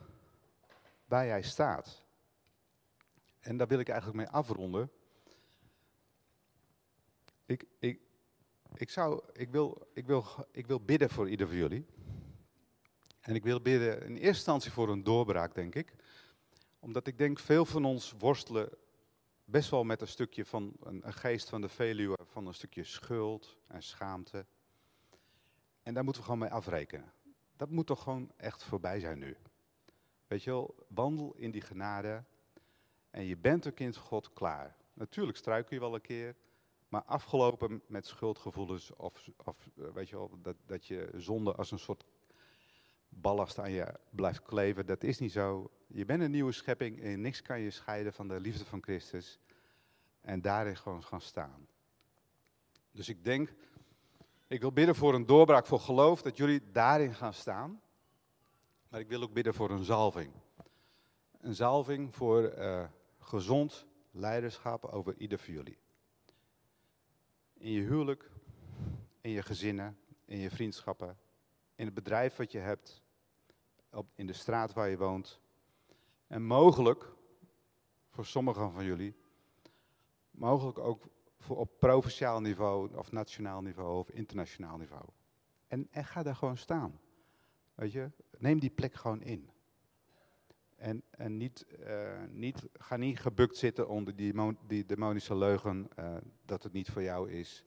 waar 1.05 1.25
jij 1.25 1.41
staat. 1.41 2.03
En 3.39 3.57
daar 3.57 3.67
wil 3.67 3.79
ik 3.79 3.89
eigenlijk 3.89 4.17
mee 4.17 4.29
afronden. 4.29 4.91
Ik, 7.45 7.65
ik, 7.79 7.99
ik, 8.75 8.89
zou, 8.89 9.21
ik, 9.33 9.49
wil, 9.49 9.87
ik, 9.93 10.05
wil, 10.05 10.25
ik 10.51 10.67
wil 10.67 10.79
bidden 10.79 11.09
voor 11.09 11.29
ieder 11.29 11.47
van 11.47 11.55
jullie. 11.55 11.85
En 13.19 13.35
ik 13.35 13.43
wil 13.43 13.61
bidden 13.61 14.01
in 14.01 14.11
eerste 14.11 14.27
instantie 14.27 14.71
voor 14.71 14.89
een 14.89 15.03
doorbraak, 15.03 15.55
denk 15.55 15.75
ik. 15.75 15.93
Omdat 16.79 17.07
ik 17.07 17.17
denk, 17.17 17.39
veel 17.39 17.65
van 17.65 17.85
ons 17.85 18.13
worstelen 18.17 18.69
best 19.45 19.69
wel 19.69 19.83
met 19.83 20.01
een 20.01 20.07
stukje 20.07 20.45
van 20.45 20.73
een, 20.83 21.13
geest 21.13 21.49
van 21.49 21.61
de 21.61 21.69
Veluwe, 21.69 22.17
van 22.23 22.47
een 22.47 22.53
stukje 22.53 22.83
schuld 22.83 23.57
en 23.67 23.83
schaamte. 23.83 24.45
En 25.83 25.93
daar 25.93 26.03
moeten 26.03 26.21
we 26.21 26.27
gewoon 26.27 26.43
mee 26.43 26.53
afrekenen. 26.53 27.13
Dat 27.55 27.69
moet 27.69 27.87
toch 27.87 28.03
gewoon 28.03 28.31
echt 28.35 28.63
voorbij 28.63 28.99
zijn 28.99 29.19
nu. 29.19 29.37
Weet 30.27 30.43
je 30.43 30.49
wel, 30.49 30.75
wandel 30.87 31.35
in 31.35 31.51
die 31.51 31.61
genade 31.61 32.23
en 33.09 33.25
je 33.25 33.37
bent 33.37 33.65
een 33.65 33.73
kind 33.73 33.95
God 33.95 34.33
klaar. 34.33 34.75
Natuurlijk 34.93 35.37
struikel 35.37 35.73
je 35.73 35.79
wel 35.79 35.93
een 35.93 36.01
keer, 36.01 36.35
maar 36.89 37.03
afgelopen 37.03 37.81
met 37.87 38.05
schuldgevoelens 38.05 38.91
of, 38.91 39.29
of 39.45 39.69
eh, 39.77 39.89
weet 39.93 40.09
je 40.09 40.15
wel, 40.15 40.41
dat, 40.41 40.55
dat 40.65 40.85
je 40.85 41.09
zonde 41.15 41.55
als 41.55 41.71
een 41.71 41.79
soort 41.79 42.05
ballast 43.21 43.59
aan 43.59 43.71
je 43.71 43.93
blijft 44.09 44.41
kleven, 44.41 44.85
dat 44.85 45.03
is 45.03 45.19
niet 45.19 45.31
zo. 45.31 45.71
Je 45.87 46.05
bent 46.05 46.21
een 46.21 46.31
nieuwe 46.31 46.51
schepping 46.51 47.01
en 47.01 47.21
niks 47.21 47.41
kan 47.41 47.59
je 47.59 47.71
scheiden 47.71 48.13
van 48.13 48.27
de 48.27 48.39
liefde 48.39 48.65
van 48.65 48.83
Christus. 48.83 49.39
En 50.21 50.41
daarin 50.41 50.77
gewoon 50.77 51.03
gaan 51.03 51.21
staan. 51.21 51.67
Dus 52.91 53.09
ik 53.09 53.23
denk, 53.23 53.53
ik 54.47 54.61
wil 54.61 54.71
bidden 54.71 54.95
voor 54.95 55.13
een 55.13 55.25
doorbraak 55.25 55.65
voor 55.65 55.79
geloof, 55.79 56.21
dat 56.21 56.37
jullie 56.37 56.71
daarin 56.71 57.15
gaan 57.15 57.33
staan. 57.33 57.81
Maar 58.89 58.99
ik 58.99 59.07
wil 59.07 59.21
ook 59.21 59.33
bidden 59.33 59.53
voor 59.53 59.69
een 59.69 59.83
zalving. 59.83 60.31
Een 61.39 61.55
zalving 61.55 62.15
voor 62.15 62.43
eh, 62.43 62.85
gezond 63.19 63.85
leiderschap 64.11 64.85
over 64.85 65.15
ieder 65.17 65.37
van 65.37 65.53
jullie. 65.53 65.77
In 67.53 67.71
je 67.71 67.81
huwelijk, 67.81 68.29
in 69.21 69.31
je 69.31 69.41
gezinnen, 69.41 69.97
in 70.25 70.37
je 70.37 70.49
vriendschappen, 70.49 71.17
in 71.75 71.85
het 71.85 71.93
bedrijf 71.93 72.35
wat 72.35 72.51
je 72.51 72.59
hebt, 72.59 73.01
op, 73.95 74.07
in 74.15 74.27
de 74.27 74.33
straat 74.33 74.73
waar 74.73 74.89
je 74.89 74.97
woont. 74.97 75.39
En 76.27 76.43
mogelijk, 76.43 77.13
voor 78.09 78.25
sommigen 78.25 78.71
van 78.71 78.85
jullie, 78.85 79.15
mogelijk 80.31 80.77
ook 80.77 81.03
voor 81.39 81.57
op 81.57 81.79
provinciaal 81.79 82.41
niveau, 82.41 82.95
of 82.95 83.11
nationaal 83.11 83.61
niveau, 83.61 83.99
of 83.99 84.09
internationaal 84.09 84.77
niveau. 84.77 85.03
En, 85.67 85.87
en 85.91 86.05
ga 86.05 86.23
daar 86.23 86.35
gewoon 86.35 86.57
staan. 86.57 86.99
Weet 87.75 87.91
je, 87.91 88.11
neem 88.37 88.59
die 88.59 88.69
plek 88.69 88.93
gewoon 88.93 89.21
in. 89.21 89.49
En, 90.75 91.03
en 91.09 91.37
niet, 91.37 91.65
eh, 91.65 92.23
niet, 92.29 92.67
ga 92.73 92.97
niet 92.97 93.19
gebukt 93.19 93.57
zitten 93.57 93.87
onder 93.87 94.15
die, 94.15 94.57
die 94.67 94.85
demonische 94.85 95.35
leugen 95.35 95.87
eh, 95.95 96.15
dat 96.45 96.63
het 96.63 96.73
niet 96.73 96.89
voor 96.89 97.01
jou 97.01 97.31
is. 97.31 97.65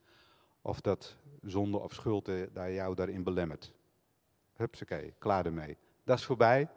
Of 0.62 0.81
dat 0.81 1.17
zonde 1.43 1.79
of 1.79 1.93
schuld 1.95 2.29
eh, 2.29 2.47
daar 2.53 2.73
jou 2.73 2.95
daarin 2.95 3.23
belemmert. 3.23 3.73
Hupsakee, 4.53 5.14
klaar 5.19 5.47
ermee. 5.47 5.77
Dat 6.09 6.18
is 6.18 6.25
voorbij. 6.25 6.68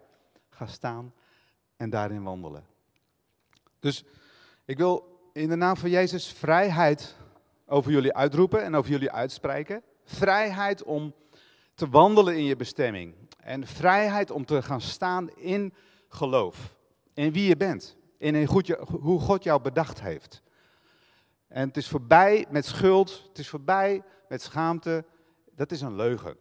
Ga 0.50 0.66
staan 0.66 1.14
en 1.78 1.90
daarin 1.90 2.24
wandelen. 2.24 2.66
Dus 3.80 4.04
ik 4.66 4.78
wil 4.78 5.20
in 5.34 5.50
de 5.50 5.56
naam 5.56 5.78
van 5.78 5.90
Jezus 5.90 6.28
vrijheid 6.28 7.16
over 7.66 7.92
jullie 7.92 8.14
uitroepen 8.14 8.64
en 8.64 8.76
over 8.76 8.92
jullie 8.92 9.12
uitspreken. 9.12 9.84
Vrijheid 10.04 10.84
om 10.84 11.14
te 11.74 11.90
wandelen 11.90 12.36
in 12.38 12.44
je 12.44 12.56
bestemming. 12.56 13.16
En 13.38 13.68
vrijheid 13.68 14.32
om 14.32 14.46
te 14.46 14.62
gaan 14.62 14.82
staan 14.82 15.30
in 15.30 15.74
geloof. 16.08 16.76
In 17.14 17.32
wie 17.32 17.48
je 17.48 17.58
bent. 17.58 17.98
In 18.18 18.46
goed 18.46 18.68
hoe 19.02 19.20
God 19.20 19.44
jou 19.44 19.62
bedacht 19.62 20.02
heeft. 20.02 20.42
En 21.48 21.68
het 21.68 21.78
is 21.78 21.88
voorbij 21.88 22.46
met 22.50 22.66
schuld. 22.66 23.24
Het 23.28 23.40
is 23.40 23.50
voorbij 23.50 24.04
met 24.28 24.42
schaamte. 24.42 25.06
Dat 25.56 25.72
is 25.72 25.82
een 25.82 25.96
leugen. 25.96 26.38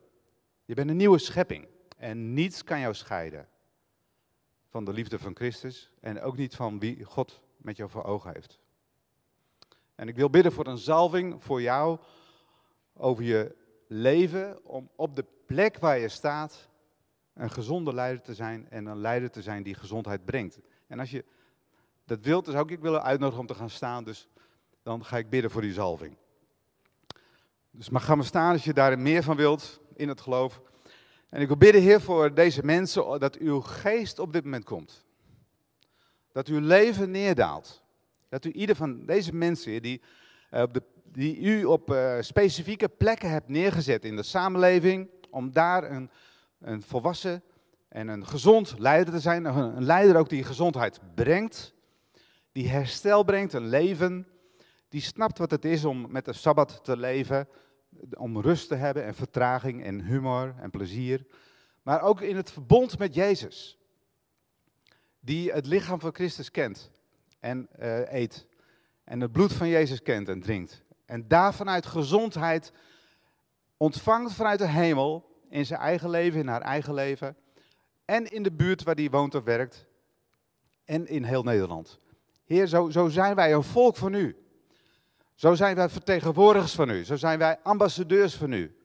Je 0.65 0.75
bent 0.75 0.91
een 0.91 0.97
nieuwe 0.97 1.19
schepping. 1.19 1.69
En 2.01 2.35
niets 2.35 2.65
kan 2.65 2.81
jou 2.81 2.95
scheiden 2.95 3.49
van 4.69 4.85
de 4.85 4.93
liefde 4.93 5.19
van 5.19 5.37
Christus. 5.37 5.91
En 6.01 6.21
ook 6.21 6.37
niet 6.37 6.55
van 6.55 6.79
wie 6.79 7.05
God 7.05 7.41
met 7.57 7.77
jou 7.77 7.91
voor 7.91 8.05
ogen 8.05 8.33
heeft. 8.33 8.59
En 9.95 10.09
ik 10.09 10.17
wil 10.17 10.31
bidden 10.31 10.53
voor 10.53 10.67
een 10.67 10.79
zalving 10.79 11.45
voor 11.45 11.63
jou 11.63 11.99
over 12.95 13.25
je 13.25 13.57
leven. 13.87 14.65
Om 14.65 14.91
op 14.97 15.17
de 15.17 15.25
plek 15.47 15.79
waar 15.79 15.99
je 15.99 16.09
staat 16.09 16.69
een 17.35 17.51
gezonde 17.51 17.95
leider 17.95 18.23
te 18.23 18.35
zijn. 18.35 18.71
En 18.71 18.87
een 18.87 19.01
leider 19.01 19.31
te 19.31 19.43
zijn 19.43 19.63
die 19.63 19.75
gezondheid 19.75 20.25
brengt. 20.25 20.59
En 20.87 20.99
als 20.99 21.11
je 21.11 21.25
dat 22.05 22.25
wilt, 22.25 22.45
dan 22.45 22.55
zou 22.55 22.73
ik 22.73 22.81
willen 22.81 23.03
uitnodigen 23.03 23.41
om 23.41 23.47
te 23.47 23.55
gaan 23.55 23.71
staan. 23.71 24.05
Dus 24.05 24.29
dan 24.83 25.05
ga 25.05 25.17
ik 25.17 25.31
bidden 25.31 25.51
voor 25.51 25.63
die 25.63 25.73
zalving. 25.73 26.17
Dus 27.71 27.91
maar 27.91 28.01
gaan 28.01 28.19
we 28.19 28.25
staan 28.25 28.53
als 28.53 28.65
je 28.65 28.73
daar 28.73 28.99
meer 28.99 29.23
van 29.23 29.37
wilt 29.37 29.81
in 29.95 30.09
het 30.09 30.21
geloof. 30.21 30.63
En 31.31 31.41
ik 31.41 31.47
wil 31.47 31.57
bidden, 31.57 31.83
Heer, 31.83 32.01
voor 32.01 32.35
deze 32.35 32.65
mensen 32.65 33.21
dat 33.21 33.37
uw 33.37 33.61
geest 33.61 34.19
op 34.19 34.33
dit 34.33 34.45
moment 34.45 34.65
komt. 34.65 35.05
Dat 36.33 36.49
uw 36.49 36.61
leven 36.61 37.11
neerdaalt. 37.11 37.83
Dat 38.29 38.45
u 38.45 38.53
ieder 38.53 38.77
van 38.77 39.07
deze 39.07 39.35
mensen, 39.35 39.71
Heer, 39.71 39.83
die, 39.83 40.01
eh, 40.51 40.65
de, 40.73 40.83
die 41.05 41.39
u 41.39 41.65
op 41.65 41.91
eh, 41.91 42.17
specifieke 42.21 42.89
plekken 42.89 43.31
hebt 43.31 43.49
neergezet 43.49 44.05
in 44.05 44.17
de 44.17 44.23
samenleving, 44.23 45.09
om 45.31 45.53
daar 45.53 45.91
een, 45.91 46.11
een 46.61 46.83
volwassen 46.83 47.43
en 47.89 48.09
een 48.09 48.27
gezond 48.27 48.75
leider 48.79 49.15
te 49.15 49.21
zijn. 49.21 49.45
Een 49.45 49.85
leider 49.85 50.17
ook 50.17 50.29
die 50.29 50.45
gezondheid 50.45 51.01
brengt, 51.15 51.75
die 52.53 52.69
herstel 52.69 53.25
brengt, 53.25 53.53
een 53.53 53.69
leven 53.69 54.27
die 54.91 55.01
snapt 55.01 55.39
wat 55.39 55.51
het 55.51 55.65
is 55.65 55.85
om 55.85 56.07
met 56.11 56.25
de 56.25 56.33
Sabbat 56.33 56.81
te 56.83 56.97
leven, 56.97 57.49
om 58.17 58.41
rust 58.41 58.69
te 58.69 58.75
hebben 58.75 59.05
en 59.05 59.15
vertraging 59.15 59.85
en 59.85 60.05
humor 60.05 60.55
en 60.59 60.71
plezier. 60.71 61.27
Maar 61.83 62.03
ook 62.03 62.21
in 62.21 62.37
het 62.37 62.51
verbond 62.51 62.99
met 62.99 63.15
Jezus, 63.15 63.79
die 65.21 65.53
het 65.53 65.67
lichaam 65.67 66.01
van 66.01 66.15
Christus 66.15 66.51
kent 66.51 66.91
en 67.41 67.69
eh, 67.73 68.13
eet. 68.13 68.47
En 69.05 69.21
het 69.21 69.33
bloed 69.33 69.53
van 69.53 69.69
Jezus 69.69 70.03
kent 70.03 70.29
en 70.29 70.41
drinkt. 70.41 70.83
En 71.05 71.29
daar 71.29 71.55
vanuit 71.55 71.87
gezondheid 71.87 72.73
ontvangt 73.77 74.33
vanuit 74.33 74.59
de 74.59 74.69
hemel 74.69 75.39
in 75.49 75.67
zijn 75.67 75.81
eigen 75.81 76.11
leven, 76.11 76.41
in 76.41 76.49
haar 76.49 76.61
eigen 76.61 76.95
leven. 76.95 77.37
En 78.05 78.27
in 78.27 78.43
de 78.43 78.53
buurt 78.53 78.83
waar 78.83 78.95
hij 78.95 79.11
woont 79.11 79.35
of 79.35 79.45
werkt. 79.45 79.87
En 80.85 81.07
in 81.07 81.25
heel 81.25 81.43
Nederland. 81.43 82.01
Heer, 82.45 82.67
zo, 82.67 82.91
zo 82.91 83.09
zijn 83.09 83.35
wij 83.35 83.53
een 83.53 83.63
volk 83.63 83.97
van 83.97 84.15
u. 84.15 84.37
Zo 85.41 85.55
zijn 85.55 85.77
wij 85.77 85.89
vertegenwoordigers 85.89 86.75
van 86.75 86.91
u. 86.91 87.05
Zo 87.05 87.17
zijn 87.17 87.39
wij 87.39 87.59
ambassadeurs 87.63 88.35
van 88.35 88.53
u. 88.53 88.77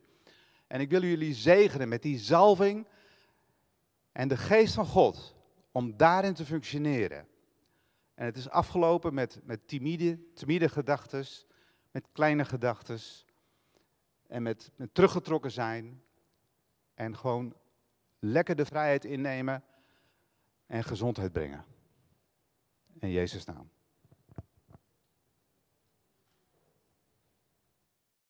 En 0.68 0.80
ik 0.80 0.89
wil 0.89 1.04
jullie 1.04 1.34
zegenen 1.34 1.89
met 1.89 2.02
die 2.02 2.20
zalving 2.20 2.88
en 4.12 4.28
de 4.28 4.38
geest 4.38 4.74
van 4.74 4.86
God 4.86 5.36
om 5.72 5.98
daarin 5.98 6.34
te 6.34 6.46
functioneren. 6.46 7.28
En 8.13 8.26
het 8.26 8.38
is 8.38 8.50
afgelopen 8.50 9.13
met, 9.13 9.39
met 9.44 9.68
timide, 9.68 10.34
timide 10.34 10.70
gedachten, 10.70 11.26
met 11.91 12.08
kleine 12.12 12.46
gedachten 12.46 13.00
en 14.28 14.44
met, 14.44 14.72
met 14.76 14.94
teruggetrokken 14.94 15.52
zijn 15.52 16.02
en 16.94 17.18
gewoon 17.18 17.56
lekker 18.20 18.56
de 18.56 18.65
vrijheid 18.65 19.06
innemen 19.06 19.63
en 20.65 20.84
gezondheid 20.84 21.32
brengen. 21.32 21.65
In 23.00 23.12
Jezus' 23.12 23.46
naam. 23.46 23.75